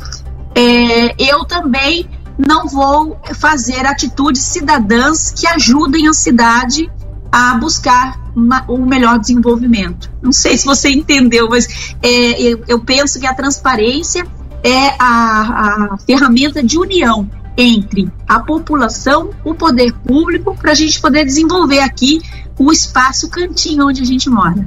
[0.54, 6.90] é, eu também não vou fazer atitudes cidadãs que ajudem a cidade
[7.32, 10.10] a buscar uma, um melhor desenvolvimento.
[10.22, 14.26] Não sei se você entendeu, mas é, eu, eu penso que a transparência
[14.66, 21.00] é a, a ferramenta de união entre a população, o poder público, para a gente
[21.00, 22.20] poder desenvolver aqui
[22.58, 24.66] o espaço cantinho onde a gente mora.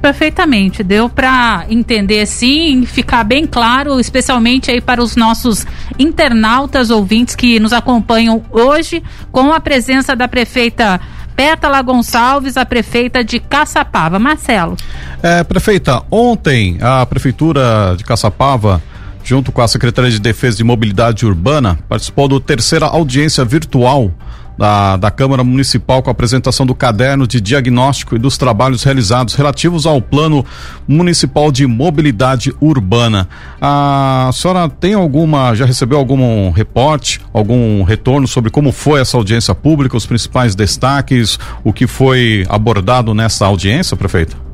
[0.00, 5.66] Perfeitamente, deu para entender sim, ficar bem claro, especialmente aí para os nossos
[5.98, 11.00] internautas ouvintes que nos acompanham hoje, com a presença da prefeita
[11.34, 14.18] Pétala Gonçalves, a prefeita de Caçapava.
[14.18, 14.76] Marcelo.
[15.22, 18.82] É, prefeita, ontem a prefeitura de Caçapava
[19.28, 24.10] junto com a Secretaria de Defesa e Mobilidade Urbana, participou do terceira audiência virtual
[24.56, 29.34] da, da Câmara Municipal com a apresentação do caderno de diagnóstico e dos trabalhos realizados
[29.34, 30.46] relativos ao Plano
[30.88, 33.28] Municipal de Mobilidade Urbana.
[33.60, 39.54] A senhora tem alguma, já recebeu algum reporte, algum retorno sobre como foi essa audiência
[39.54, 44.47] pública, os principais destaques, o que foi abordado nessa audiência, prefeito?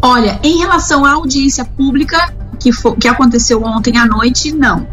[0.00, 4.86] Olha, em relação à audiência pública que, for, que aconteceu ontem à noite, não.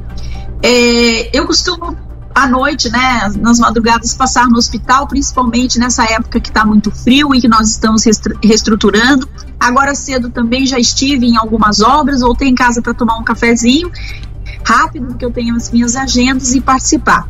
[0.62, 1.98] É, eu costumo
[2.34, 7.34] à noite, né, nas madrugadas, passar no hospital, principalmente nessa época que está muito frio
[7.36, 8.04] e que nós estamos
[8.44, 9.28] reestruturando.
[9.60, 13.92] Agora cedo também já estive em algumas obras, voltei em casa para tomar um cafezinho
[14.66, 17.28] rápido, porque eu tenho as minhas agendas e participar.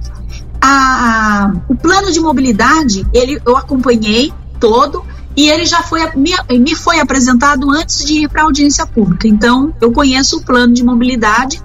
[0.61, 5.03] A, o plano de mobilidade, ele eu acompanhei todo
[5.35, 9.27] e ele já foi me, me foi apresentado antes de ir para a audiência pública.
[9.27, 11.61] Então, eu conheço o plano de mobilidade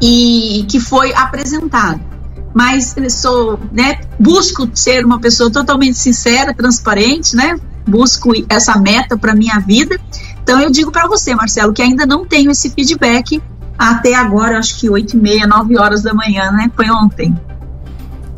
[0.00, 2.14] e que foi apresentado
[2.54, 7.58] mas sou, né, busco ser uma pessoa totalmente sincera, transparente, né?
[7.84, 9.98] Busco essa meta para minha vida.
[10.40, 13.42] Então eu digo para você, Marcelo, que ainda não tenho esse feedback
[13.76, 16.70] até agora, acho que oito e meia, nove horas da manhã, né?
[16.76, 17.34] Foi ontem.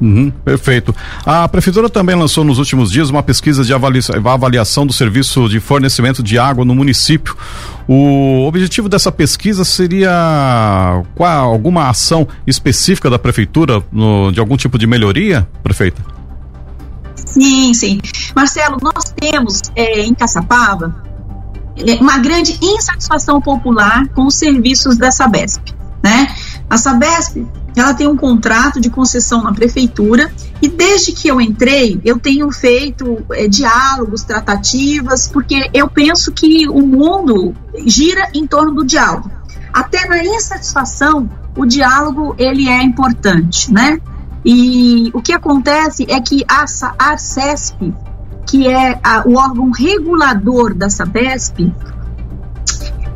[0.00, 0.94] Uhum, perfeito.
[1.24, 6.22] A prefeitura também lançou nos últimos dias uma pesquisa de avaliação do serviço de fornecimento
[6.22, 7.36] de água no município.
[7.88, 14.78] O objetivo dessa pesquisa seria qual, alguma ação específica da prefeitura no, de algum tipo
[14.78, 16.02] de melhoria, prefeita?
[17.14, 18.00] Sim, sim.
[18.34, 20.94] Marcelo, nós temos é, em Caçapava
[21.76, 25.62] é, uma grande insatisfação popular com os serviços da Sabesp,
[26.02, 26.34] né?
[26.68, 27.46] A Sabesp
[27.76, 32.50] ela tem um contrato de concessão na prefeitura e desde que eu entrei eu tenho
[32.50, 37.54] feito é, diálogos, tratativas, porque eu penso que o mundo
[37.84, 39.30] gira em torno do diálogo.
[39.72, 44.00] Até na insatisfação o diálogo ele é importante, né?
[44.44, 46.64] E o que acontece é que a
[46.98, 47.92] Arcesp,
[48.46, 51.72] que é a, o órgão regulador da Sabesp,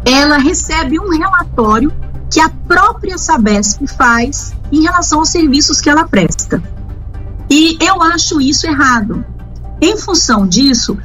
[0.04, 1.92] ela recebe um relatório
[2.30, 6.62] que a própria Sabesp faz em relação aos serviços que ela presta.
[7.50, 9.24] E eu acho isso errado.
[9.80, 10.96] Em função disso,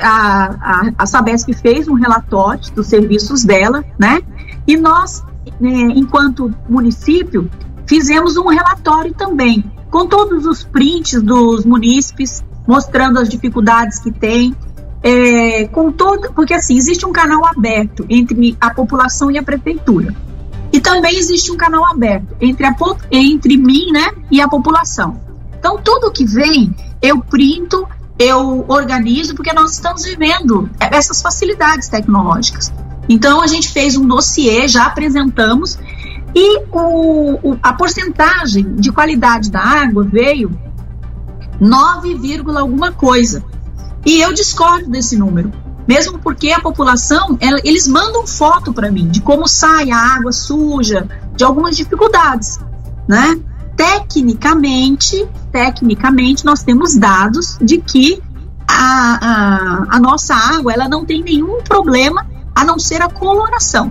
[0.00, 4.20] a, a, a Sabesp fez um relatório dos serviços dela, né?
[4.66, 5.24] E nós,
[5.58, 7.50] né, enquanto município,
[7.86, 14.54] fizemos um relatório também, com todos os prints dos munícipes, mostrando as dificuldades que tem,
[15.02, 20.14] é, com todo, porque assim existe um canal aberto entre a população e a prefeitura.
[20.78, 22.72] E também existe um canal aberto entre, a,
[23.10, 25.20] entre mim né, e a população.
[25.58, 26.72] Então, tudo que vem,
[27.02, 27.84] eu printo,
[28.16, 32.72] eu organizo, porque nós estamos vivendo essas facilidades tecnológicas.
[33.08, 35.76] Então, a gente fez um dossiê, já apresentamos,
[36.32, 40.56] e o, o, a porcentagem de qualidade da água veio
[41.60, 43.42] 9, alguma coisa.
[44.06, 45.52] E eu discordo desse número
[45.88, 50.30] mesmo porque a população, ela, eles mandam foto para mim de como sai a água
[50.30, 52.60] suja, de algumas dificuldades,
[53.08, 53.40] né?
[53.74, 58.22] Tecnicamente, tecnicamente nós temos dados de que
[58.68, 63.90] a, a, a nossa água ela não tem nenhum problema a não ser a coloração.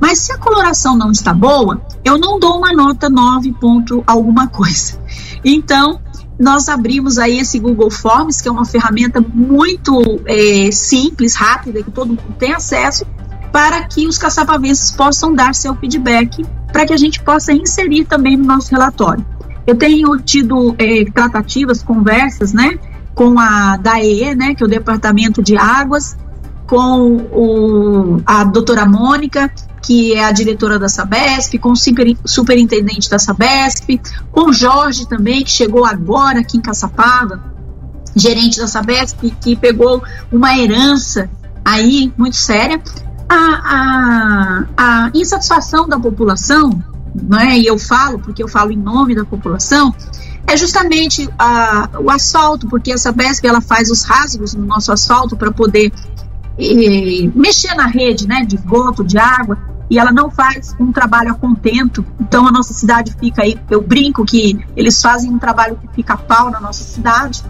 [0.00, 4.48] Mas se a coloração não está boa, eu não dou uma nota 9 ponto alguma
[4.48, 4.98] coisa.
[5.44, 6.00] Então,
[6.38, 11.90] nós abrimos aí esse Google Forms, que é uma ferramenta muito é, simples, rápida, que
[11.90, 13.06] todo mundo tem acesso,
[13.50, 18.36] para que os caçapavenses possam dar seu feedback, para que a gente possa inserir também
[18.36, 19.24] no nosso relatório.
[19.66, 22.78] Eu tenho tido é, tratativas, conversas, né,
[23.14, 26.16] com a DAE, né, que é o Departamento de Águas,
[26.66, 29.50] com o, a doutora Mônica,
[29.86, 34.00] que é a diretora da Sabesp, com o super, superintendente da Sabesp,
[34.32, 37.40] com o Jorge também, que chegou agora aqui em Caçapava,
[38.16, 41.30] gerente da Sabesp, que pegou uma herança
[41.64, 42.82] aí muito séria.
[43.28, 46.70] A, a, a insatisfação da população,
[47.14, 49.94] né, e eu falo, porque eu falo em nome da população,
[50.48, 55.36] é justamente a, o asfalto, porque a Sabesp ela faz os rasgos no nosso asfalto
[55.36, 55.92] para poder
[56.58, 61.32] e, mexer na rede né, de esgoto, de água, e ela não faz um trabalho
[61.32, 62.04] a contento.
[62.20, 66.16] Então a nossa cidade fica aí, eu brinco que eles fazem um trabalho que fica
[66.16, 67.44] pau na nossa cidade.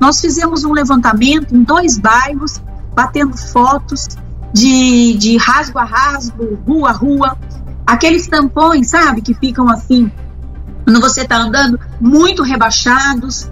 [0.00, 2.60] Nós fizemos um levantamento em dois bairros,
[2.94, 4.08] batendo fotos
[4.52, 7.38] de, de rasgo a rasgo, rua a rua,
[7.86, 10.10] aqueles tampões, sabe, que ficam assim,
[10.84, 13.50] quando você está andando, muito rebaixados.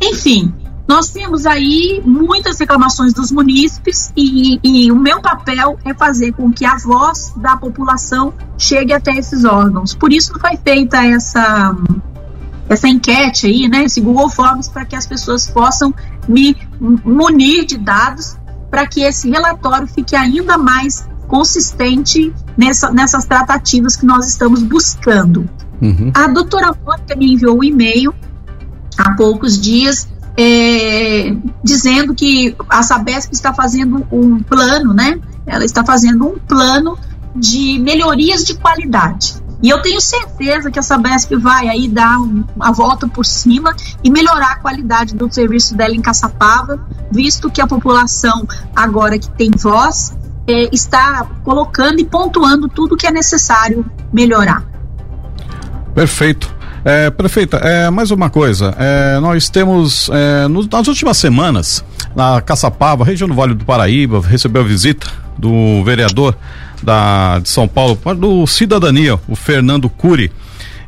[0.00, 0.52] Enfim,
[0.88, 6.52] nós temos aí muitas reclamações dos munícipes e, e, o meu papel é fazer com
[6.52, 9.94] que a voz da população chegue até esses órgãos.
[9.94, 11.74] Por isso foi feita essa
[12.68, 15.92] essa enquete aí, né, esse Google Forms, para que as pessoas possam
[16.26, 16.56] me
[17.04, 18.36] munir de dados
[18.70, 25.48] para que esse relatório fique ainda mais consistente nessa, nessas tratativas que nós estamos buscando.
[25.80, 26.10] Uhum.
[26.14, 28.14] A doutora Mônica me enviou um e-mail
[28.96, 35.20] há poucos dias é, dizendo que a Sabesp está fazendo um plano, né?
[35.46, 36.98] Ela está fazendo um plano
[37.34, 39.42] de melhorias de qualidade.
[39.62, 44.10] E eu tenho certeza que a Sabesp vai aí dar uma volta por cima e
[44.10, 49.50] melhorar a qualidade do serviço dela em Caçapava, visto que a população, agora que tem
[49.56, 50.16] voz,
[50.48, 54.64] é, está colocando e pontuando tudo que é necessário melhorar.
[55.94, 56.61] Perfeito.
[56.84, 58.74] É, prefeita, é, mais uma coisa.
[58.76, 64.20] É, nós temos, é, nos, nas últimas semanas, na Caçapava, região do Vale do Paraíba,
[64.20, 65.06] recebeu a visita
[65.38, 66.36] do vereador
[66.82, 70.32] da, de São Paulo, do Cidadania, o Fernando Cury.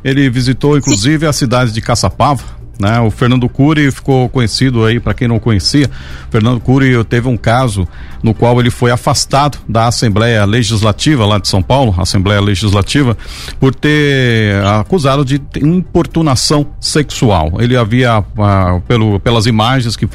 [0.03, 1.29] Ele visitou, inclusive, Sim.
[1.29, 2.43] a cidade de Caçapava,
[2.79, 2.99] né?
[2.99, 5.89] O Fernando Cury ficou conhecido aí, para quem não conhecia,
[6.29, 7.87] Fernando Cury teve um caso
[8.21, 13.17] no qual ele foi afastado da Assembleia Legislativa lá de São Paulo, Assembleia Legislativa,
[13.59, 17.53] por ter acusado de importunação sexual.
[17.59, 20.07] Ele havia, ah, pelo, pelas imagens que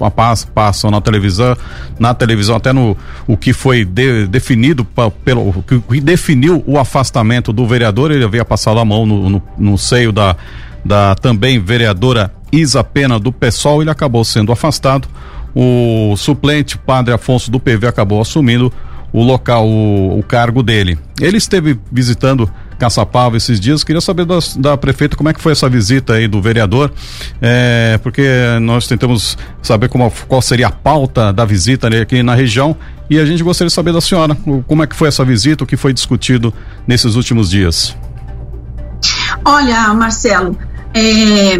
[0.54, 1.56] passam na televisão,
[1.98, 2.96] na televisão, até no
[3.26, 4.84] o que foi de, definido
[5.24, 9.42] pelo o que definiu o afastamento do vereador, ele havia passado a mão no, no,
[9.56, 10.36] no seio da
[10.84, 15.08] da também vereadora Isa Pena do PSOL, ele acabou sendo afastado.
[15.54, 18.72] O suplente, padre Afonso do PV, acabou assumindo
[19.12, 20.98] o local, o, o cargo dele.
[21.20, 23.84] Ele esteve visitando Caçapava esses dias.
[23.84, 24.26] Queria saber
[24.56, 26.90] da, prefeita como é que foi essa visita aí do vereador,
[27.40, 28.26] é, porque
[28.62, 32.74] nós tentamos saber como, qual seria a pauta da visita aqui na região
[33.10, 34.34] e a gente gostaria de saber da senhora
[34.66, 36.54] como é que foi essa visita, o que foi discutido
[36.86, 37.94] nesses últimos dias.
[39.44, 40.56] Olha, Marcelo,
[40.94, 41.58] é,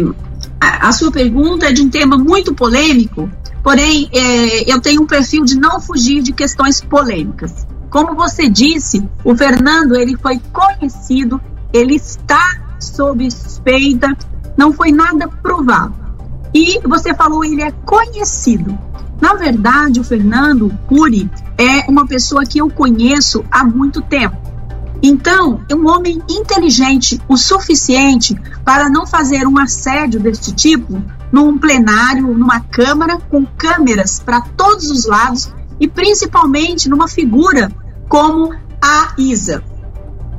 [0.61, 3.27] a, sua pergunta é de um tema muito polêmico,
[3.63, 7.65] porém é, eu tenho um perfil de não fugir de questões polêmicas.
[7.89, 11.41] Como você disse, o Fernando ele foi conhecido,
[11.73, 14.15] ele está sob suspeita,
[14.55, 15.95] não foi nada provado.
[16.53, 18.77] E você falou ele é conhecido.
[19.19, 24.50] Na verdade, o Fernando Cury é uma pessoa que eu conheço há muito tempo.
[25.03, 32.27] Então, um homem inteligente o suficiente para não fazer um assédio deste tipo num plenário,
[32.37, 37.71] numa câmara com câmeras para todos os lados e principalmente numa figura
[38.07, 39.63] como a Isa.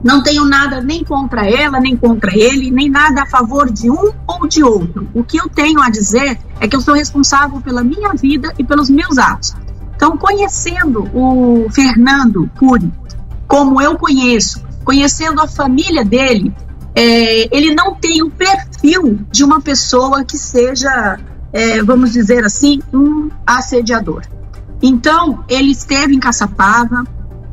[0.04, 4.12] Não tenho nada nem contra ela, nem contra ele, nem nada a favor de um
[4.26, 5.08] ou de outro.
[5.14, 8.64] O que eu tenho a dizer é que eu sou responsável pela minha vida e
[8.64, 9.54] pelos meus atos.
[9.94, 12.92] Então, conhecendo o Fernando Cury,
[13.52, 16.54] como eu conheço, conhecendo a família dele,
[16.94, 21.20] é, ele não tem o perfil de uma pessoa que seja,
[21.52, 24.22] é, vamos dizer assim, um assediador.
[24.80, 27.04] Então, ele esteve em Caçapava,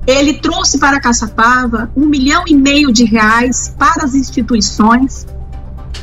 [0.08, 5.28] ele trouxe para Caçapava um milhão e meio de reais para as instituições,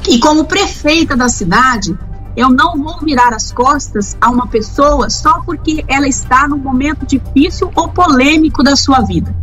[0.06, 1.96] e como prefeita da cidade,
[2.36, 7.06] eu não vou virar as costas a uma pessoa só porque ela está num momento
[7.06, 9.34] difícil ou polêmico da sua vida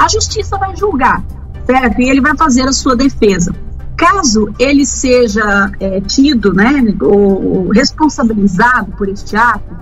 [0.00, 1.22] a justiça vai julgar,
[1.66, 2.00] certo?
[2.00, 3.54] E ele vai fazer a sua defesa.
[3.94, 6.72] Caso ele seja é, tido, né,
[7.02, 9.76] ou responsabilizado por este ato,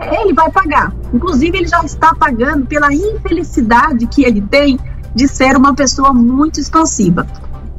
[0.00, 0.94] ele vai pagar.
[1.12, 4.78] Inclusive, ele já está pagando pela infelicidade que ele tem
[5.12, 7.26] de ser uma pessoa muito expansiva.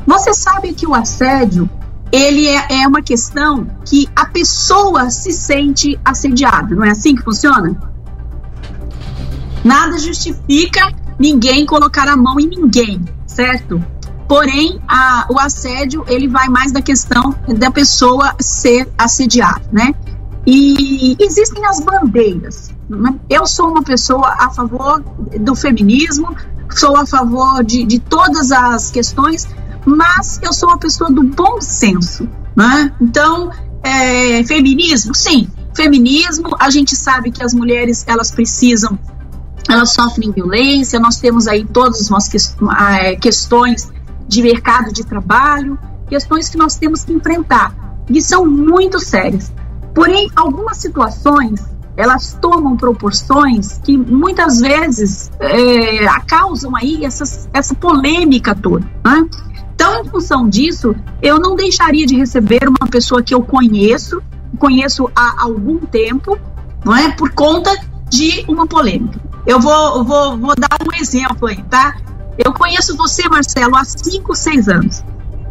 [0.06, 1.70] Você sabe que o assédio
[2.12, 7.24] ele é, é uma questão que a pessoa se sente assediada, não é assim que
[7.24, 7.74] funciona?
[9.64, 13.84] Nada justifica ninguém colocar a mão em ninguém, certo?
[14.28, 19.94] Porém, a, o assédio ele vai mais da questão da pessoa ser assediada, né?
[20.48, 22.72] E existem as bandeiras.
[22.90, 23.16] Né?
[23.30, 25.04] Eu sou uma pessoa a favor
[25.40, 26.36] do feminismo,
[26.70, 29.48] sou a favor de, de todas as questões,
[29.86, 32.92] mas eu sou uma pessoa do bom senso, né?
[33.00, 33.52] Então,
[33.84, 36.56] é, feminismo, sim, feminismo.
[36.60, 38.98] A gente sabe que as mulheres elas precisam
[39.70, 43.92] elas sofrem violência, nós temos aí todas as ah, questões
[44.28, 47.74] de mercado de trabalho, questões que nós temos que enfrentar
[48.10, 49.52] e são muito sérias.
[49.94, 51.64] Porém, algumas situações
[51.98, 58.86] elas tomam proporções que muitas vezes é, causam aí essas, essa polêmica toda.
[59.04, 59.30] Né?
[59.74, 64.22] Então, em função disso, eu não deixaria de receber uma pessoa que eu conheço,
[64.58, 66.38] conheço há algum tempo,
[66.84, 67.12] não é?
[67.12, 67.72] Por conta
[68.10, 69.20] de uma polêmica.
[69.46, 71.96] Eu vou, vou, vou dar um exemplo aí, tá?
[72.38, 75.04] Eu conheço você, Marcelo, há 5, 6 anos.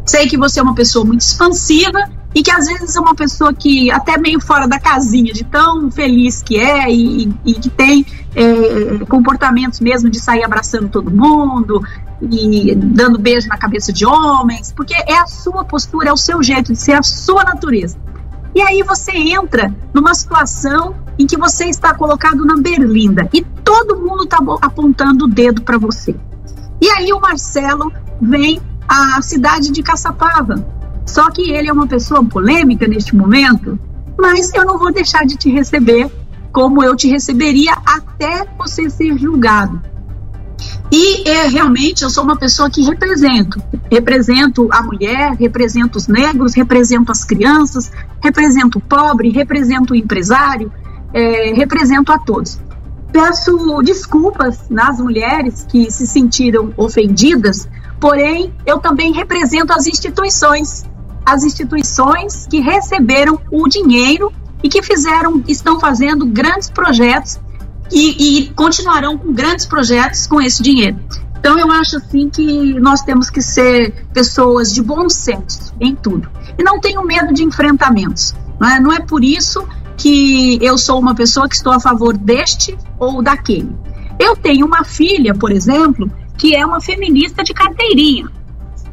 [0.04, 3.54] Sei que você é uma pessoa muito expansiva e que às vezes é uma pessoa
[3.54, 8.04] que até meio fora da casinha, de tão feliz que é e, e que tem
[8.34, 11.80] é, comportamentos mesmo de sair abraçando todo mundo
[12.20, 16.42] e dando beijo na cabeça de homens, porque é a sua postura, é o seu
[16.42, 17.96] jeito de ser, a sua natureza.
[18.54, 24.00] E aí você entra numa situação em que você está colocado na berlinda e todo
[24.00, 26.14] mundo está apontando o dedo para você.
[26.80, 30.64] E aí o Marcelo vem à cidade de Caçapava.
[31.06, 33.78] Só que ele é uma pessoa polêmica neste momento,
[34.18, 36.10] mas eu não vou deixar de te receber
[36.52, 39.82] como eu te receberia até você ser julgado.
[40.90, 43.60] E é, realmente eu sou uma pessoa que represento.
[43.90, 47.90] Represento a mulher, represento os negros, represento as crianças,
[48.22, 50.72] represento o pobre, represento o empresário,
[51.14, 52.58] é, represento a todos.
[53.12, 57.68] Peço desculpas nas mulheres que se sentiram ofendidas,
[58.00, 60.84] porém eu também represento as instituições,
[61.24, 64.32] as instituições que receberam o dinheiro
[64.64, 67.38] e que fizeram, estão fazendo grandes projetos
[67.92, 70.98] e, e continuarão com grandes projetos com esse dinheiro.
[71.38, 76.28] Então eu acho assim que nós temos que ser pessoas de bom senso em tudo
[76.58, 78.34] e não tenho medo de enfrentamentos.
[78.58, 79.64] Não é, não é por isso
[79.96, 83.74] que eu sou uma pessoa que estou a favor deste ou daquele.
[84.18, 88.28] Eu tenho uma filha, por exemplo, que é uma feminista de carteirinha.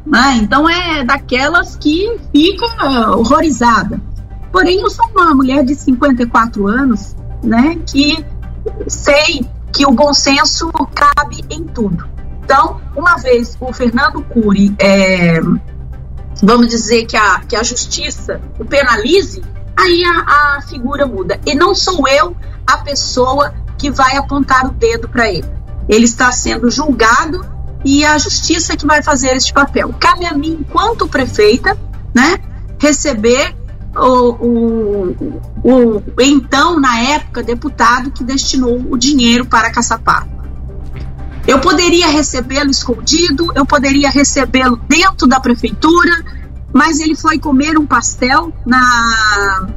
[0.04, 0.40] Né?
[0.42, 4.00] Então é daquelas que fica horrorizada.
[4.50, 8.22] Porém, eu sou uma mulher de 54 anos, né, que
[8.86, 12.06] sei que o bom senso cabe em tudo.
[12.44, 15.40] Então, uma vez o Fernando Cury, é,
[16.42, 19.42] vamos dizer que a, que a justiça o penalize,
[19.76, 21.40] aí a, a figura muda.
[21.46, 25.48] E não sou eu a pessoa que vai apontar o dedo para ele.
[25.88, 27.44] Ele está sendo julgado
[27.84, 29.94] e a justiça que vai fazer este papel.
[29.98, 31.76] Cabe a mim, enquanto prefeita,
[32.14, 32.38] né,
[32.78, 33.54] receber
[33.96, 35.32] o, o,
[35.64, 40.28] o, então, na época, deputado que destinou o dinheiro para Caçapava.
[41.46, 46.24] Eu poderia recebê-lo escondido, eu poderia recebê-lo dentro da prefeitura,
[46.72, 49.68] mas ele foi comer um pastel na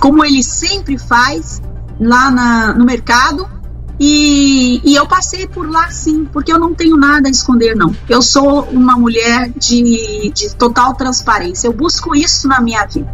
[0.00, 1.62] como ele sempre faz
[2.00, 3.48] lá na, no mercado
[4.04, 7.94] e, e, eu passei por lá sim, porque eu não tenho nada a esconder, não.
[8.08, 11.68] Eu sou uma mulher de, de total transparência.
[11.68, 13.08] Eu busco isso na minha vida.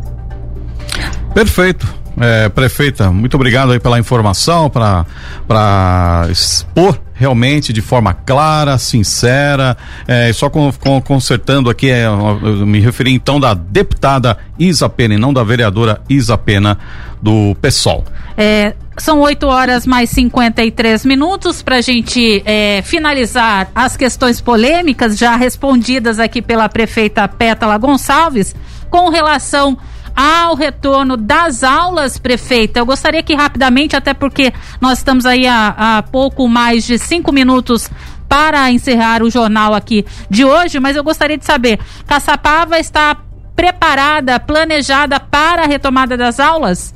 [1.35, 1.87] Perfeito.
[2.21, 10.33] É, prefeita, muito obrigado aí pela informação, para expor realmente de forma clara, sincera, é,
[10.33, 15.19] só com, com, consertando aqui, é, eu me referi então da deputada Isa Pena e
[15.19, 16.79] não da vereadora Isa Pena
[17.21, 18.05] do PSOL.
[18.37, 25.19] É, são 8 horas mais 53 minutos para a gente é, finalizar as questões polêmicas
[25.19, 28.55] já respondidas aqui pela prefeita Pétala Gonçalves
[28.89, 29.77] com relação
[30.19, 32.81] ao retorno das aulas, prefeita.
[32.81, 37.31] Eu gostaria que rapidamente, até porque nós estamos aí há, há pouco mais de cinco
[37.31, 37.89] minutos
[38.29, 43.17] para encerrar o jornal aqui de hoje, mas eu gostaria de saber: Caçapava está
[43.55, 46.93] preparada, planejada para a retomada das aulas?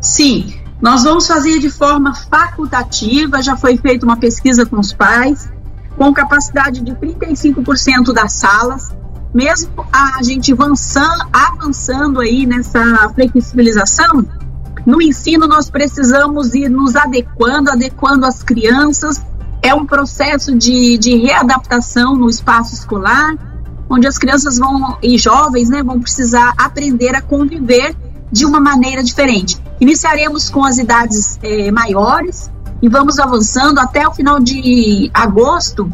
[0.00, 3.40] Sim, nós vamos fazer de forma facultativa.
[3.40, 5.48] Já foi feita uma pesquisa com os pais,
[5.96, 8.90] com capacidade de 35% das salas
[9.34, 14.24] mesmo a gente avançando, avançando aí nessa flexibilização,
[14.84, 19.24] no ensino nós precisamos ir nos adequando, adequando as crianças.
[19.62, 23.36] É um processo de, de readaptação no espaço escolar,
[23.88, 27.94] onde as crianças vão e jovens né, vão precisar aprender a conviver
[28.30, 29.56] de uma maneira diferente.
[29.80, 35.92] Iniciaremos com as idades é, maiores e vamos avançando até o final de agosto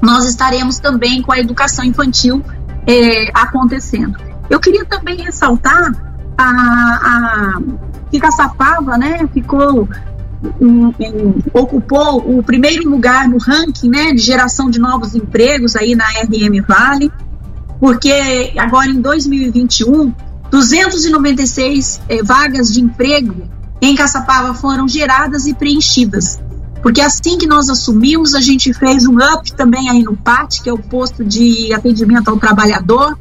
[0.00, 2.42] nós estaremos também com a educação infantil
[2.86, 4.18] é, acontecendo.
[4.48, 5.92] Eu queria também ressaltar
[6.36, 7.60] a, a
[8.10, 9.88] que Caçapava, né, ficou
[10.60, 15.94] um, um, ocupou o primeiro lugar no ranking, né, de geração de novos empregos aí
[15.94, 17.12] na RM Vale,
[17.78, 20.12] porque agora em 2021
[20.50, 23.36] 296 é, vagas de emprego
[23.80, 26.40] em Caçapava foram geradas e preenchidas.
[26.82, 30.68] Porque assim que nós assumimos, a gente fez um up também aí no PAT, que
[30.70, 33.18] é o posto de atendimento ao trabalhador,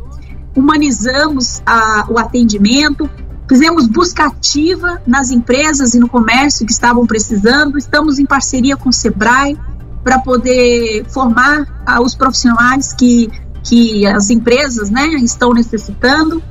[0.56, 3.10] humanizamos a, o atendimento,
[3.48, 8.90] fizemos busca ativa nas empresas e no comércio que estavam precisando, estamos em parceria com
[8.90, 9.58] o SEBRAE
[10.04, 13.30] para poder formar ah, os profissionais que,
[13.64, 16.42] que as empresas né, estão necessitando,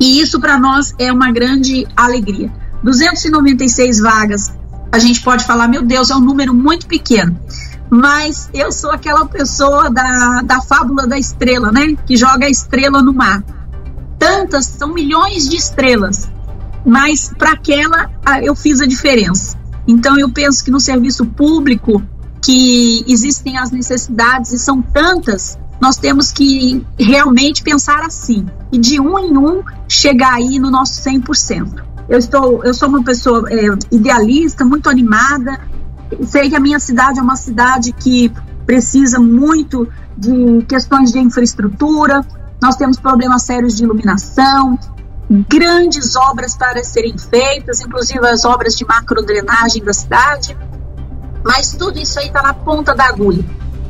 [0.00, 2.52] e isso para nós é uma grande alegria.
[2.82, 4.55] 296 vagas
[4.90, 7.38] a gente pode falar, meu Deus, é um número muito pequeno.
[7.90, 11.94] Mas eu sou aquela pessoa da, da fábula da estrela, né?
[12.06, 13.44] Que joga a estrela no mar.
[14.18, 16.28] Tantas, são milhões de estrelas.
[16.84, 18.10] Mas para aquela
[18.42, 19.56] eu fiz a diferença.
[19.86, 22.02] Então eu penso que no serviço público,
[22.42, 28.46] que existem as necessidades e são tantas, nós temos que realmente pensar assim.
[28.72, 31.85] E de um em um chegar aí no nosso 100%.
[32.08, 35.60] Eu estou, eu sou uma pessoa é, idealista, muito animada.
[36.26, 38.32] Sei que a minha cidade é uma cidade que
[38.64, 42.24] precisa muito de questões de infraestrutura.
[42.62, 44.78] Nós temos problemas sérios de iluminação,
[45.48, 50.56] grandes obras para serem feitas, inclusive as obras de macrodrenagem da cidade.
[51.44, 53.44] Mas tudo isso aí está na ponta da agulha.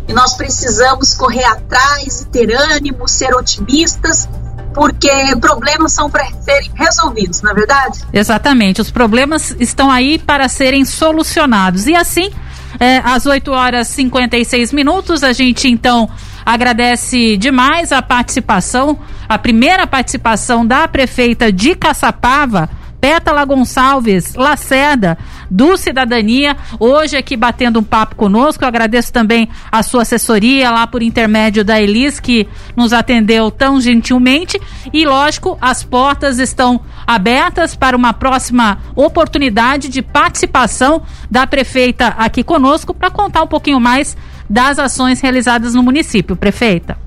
[0.08, 4.28] E nós precisamos correr atrás ter ânimo, ser otimistas
[4.76, 5.10] porque
[5.40, 8.00] problemas são para serem resolvidos, na é verdade?
[8.12, 11.86] Exatamente, os problemas estão aí para serem solucionados.
[11.86, 12.30] E assim,
[12.78, 16.10] é, às 8 horas e 56 minutos, a gente então
[16.44, 22.68] agradece demais a participação, a primeira participação da prefeita de Caçapava
[23.00, 25.16] Pétala Gonçalves Lacerda,
[25.50, 28.64] do Cidadania, hoje aqui batendo um papo conosco.
[28.64, 33.80] Eu agradeço também a sua assessoria lá por intermédio da Elis, que nos atendeu tão
[33.80, 34.60] gentilmente.
[34.92, 42.42] E, lógico, as portas estão abertas para uma próxima oportunidade de participação da prefeita aqui
[42.42, 44.16] conosco para contar um pouquinho mais
[44.48, 46.36] das ações realizadas no município.
[46.36, 46.98] Prefeita.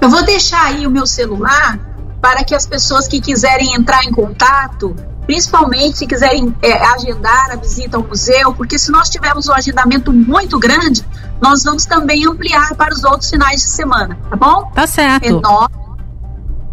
[0.00, 1.78] Eu vou deixar aí o meu celular
[2.20, 4.94] para que as pessoas que quiserem entrar em contato,
[5.26, 10.12] principalmente se quiserem é, agendar a visita ao museu, porque se nós tivermos um agendamento
[10.12, 11.06] muito grande,
[11.40, 14.70] nós vamos também ampliar para os outros finais de semana, tá bom?
[14.74, 15.26] Tá certo.
[15.26, 15.30] É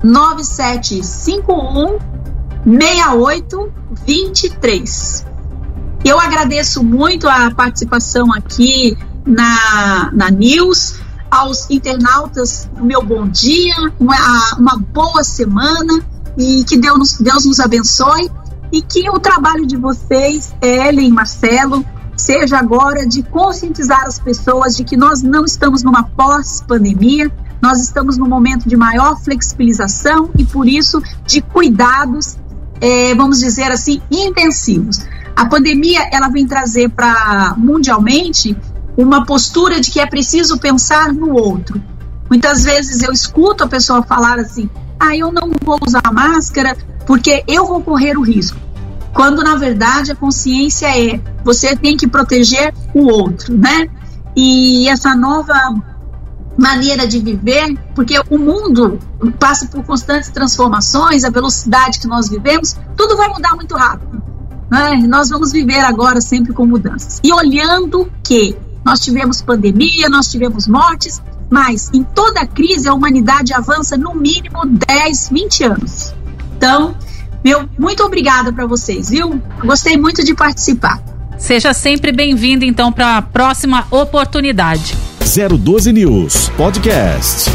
[0.03, 1.97] 9751
[2.65, 5.25] 6823.
[6.03, 10.99] Eu agradeço muito a participação aqui na, na News
[11.29, 14.15] aos internautas o meu bom dia, uma,
[14.57, 16.03] uma boa semana
[16.37, 18.29] e que Deus, Deus nos abençoe
[18.71, 24.83] e que o trabalho de vocês, Ellen, Marcelo, seja agora de conscientizar as pessoas de
[24.83, 30.67] que nós não estamos numa pós-pandemia, nós estamos num momento de maior flexibilização e, por
[30.67, 32.37] isso, de cuidados,
[32.81, 34.99] é, vamos dizer assim, intensivos.
[35.35, 38.57] A pandemia ela vem trazer para mundialmente
[38.97, 41.81] uma postura de que é preciso pensar no outro.
[42.29, 44.69] Muitas vezes eu escuto a pessoa falar assim:
[44.99, 46.75] ah, eu não vou usar máscara
[47.05, 48.59] porque eu vou correr o risco.
[49.13, 53.87] Quando na verdade a consciência é você tem que proteger o outro, né?
[54.35, 55.53] E essa nova
[56.57, 58.99] maneira de viver, porque o mundo
[59.39, 64.21] passa por constantes transformações, a velocidade que nós vivemos, tudo vai mudar muito rápido.
[64.69, 64.97] Né?
[65.07, 67.21] Nós vamos viver agora sempre com mudanças.
[67.23, 68.57] E olhando que
[68.87, 74.65] nós tivemos pandemia, nós tivemos mortes, mas em toda crise a humanidade avança no mínimo
[74.65, 76.13] 10, 20 anos.
[76.55, 76.95] Então,
[77.43, 79.41] meu, muito obrigada para vocês, viu?
[79.61, 81.03] Gostei muito de participar.
[81.37, 84.95] Seja sempre bem-vindo, então, para a próxima oportunidade.
[85.19, 87.51] 012 News Podcast.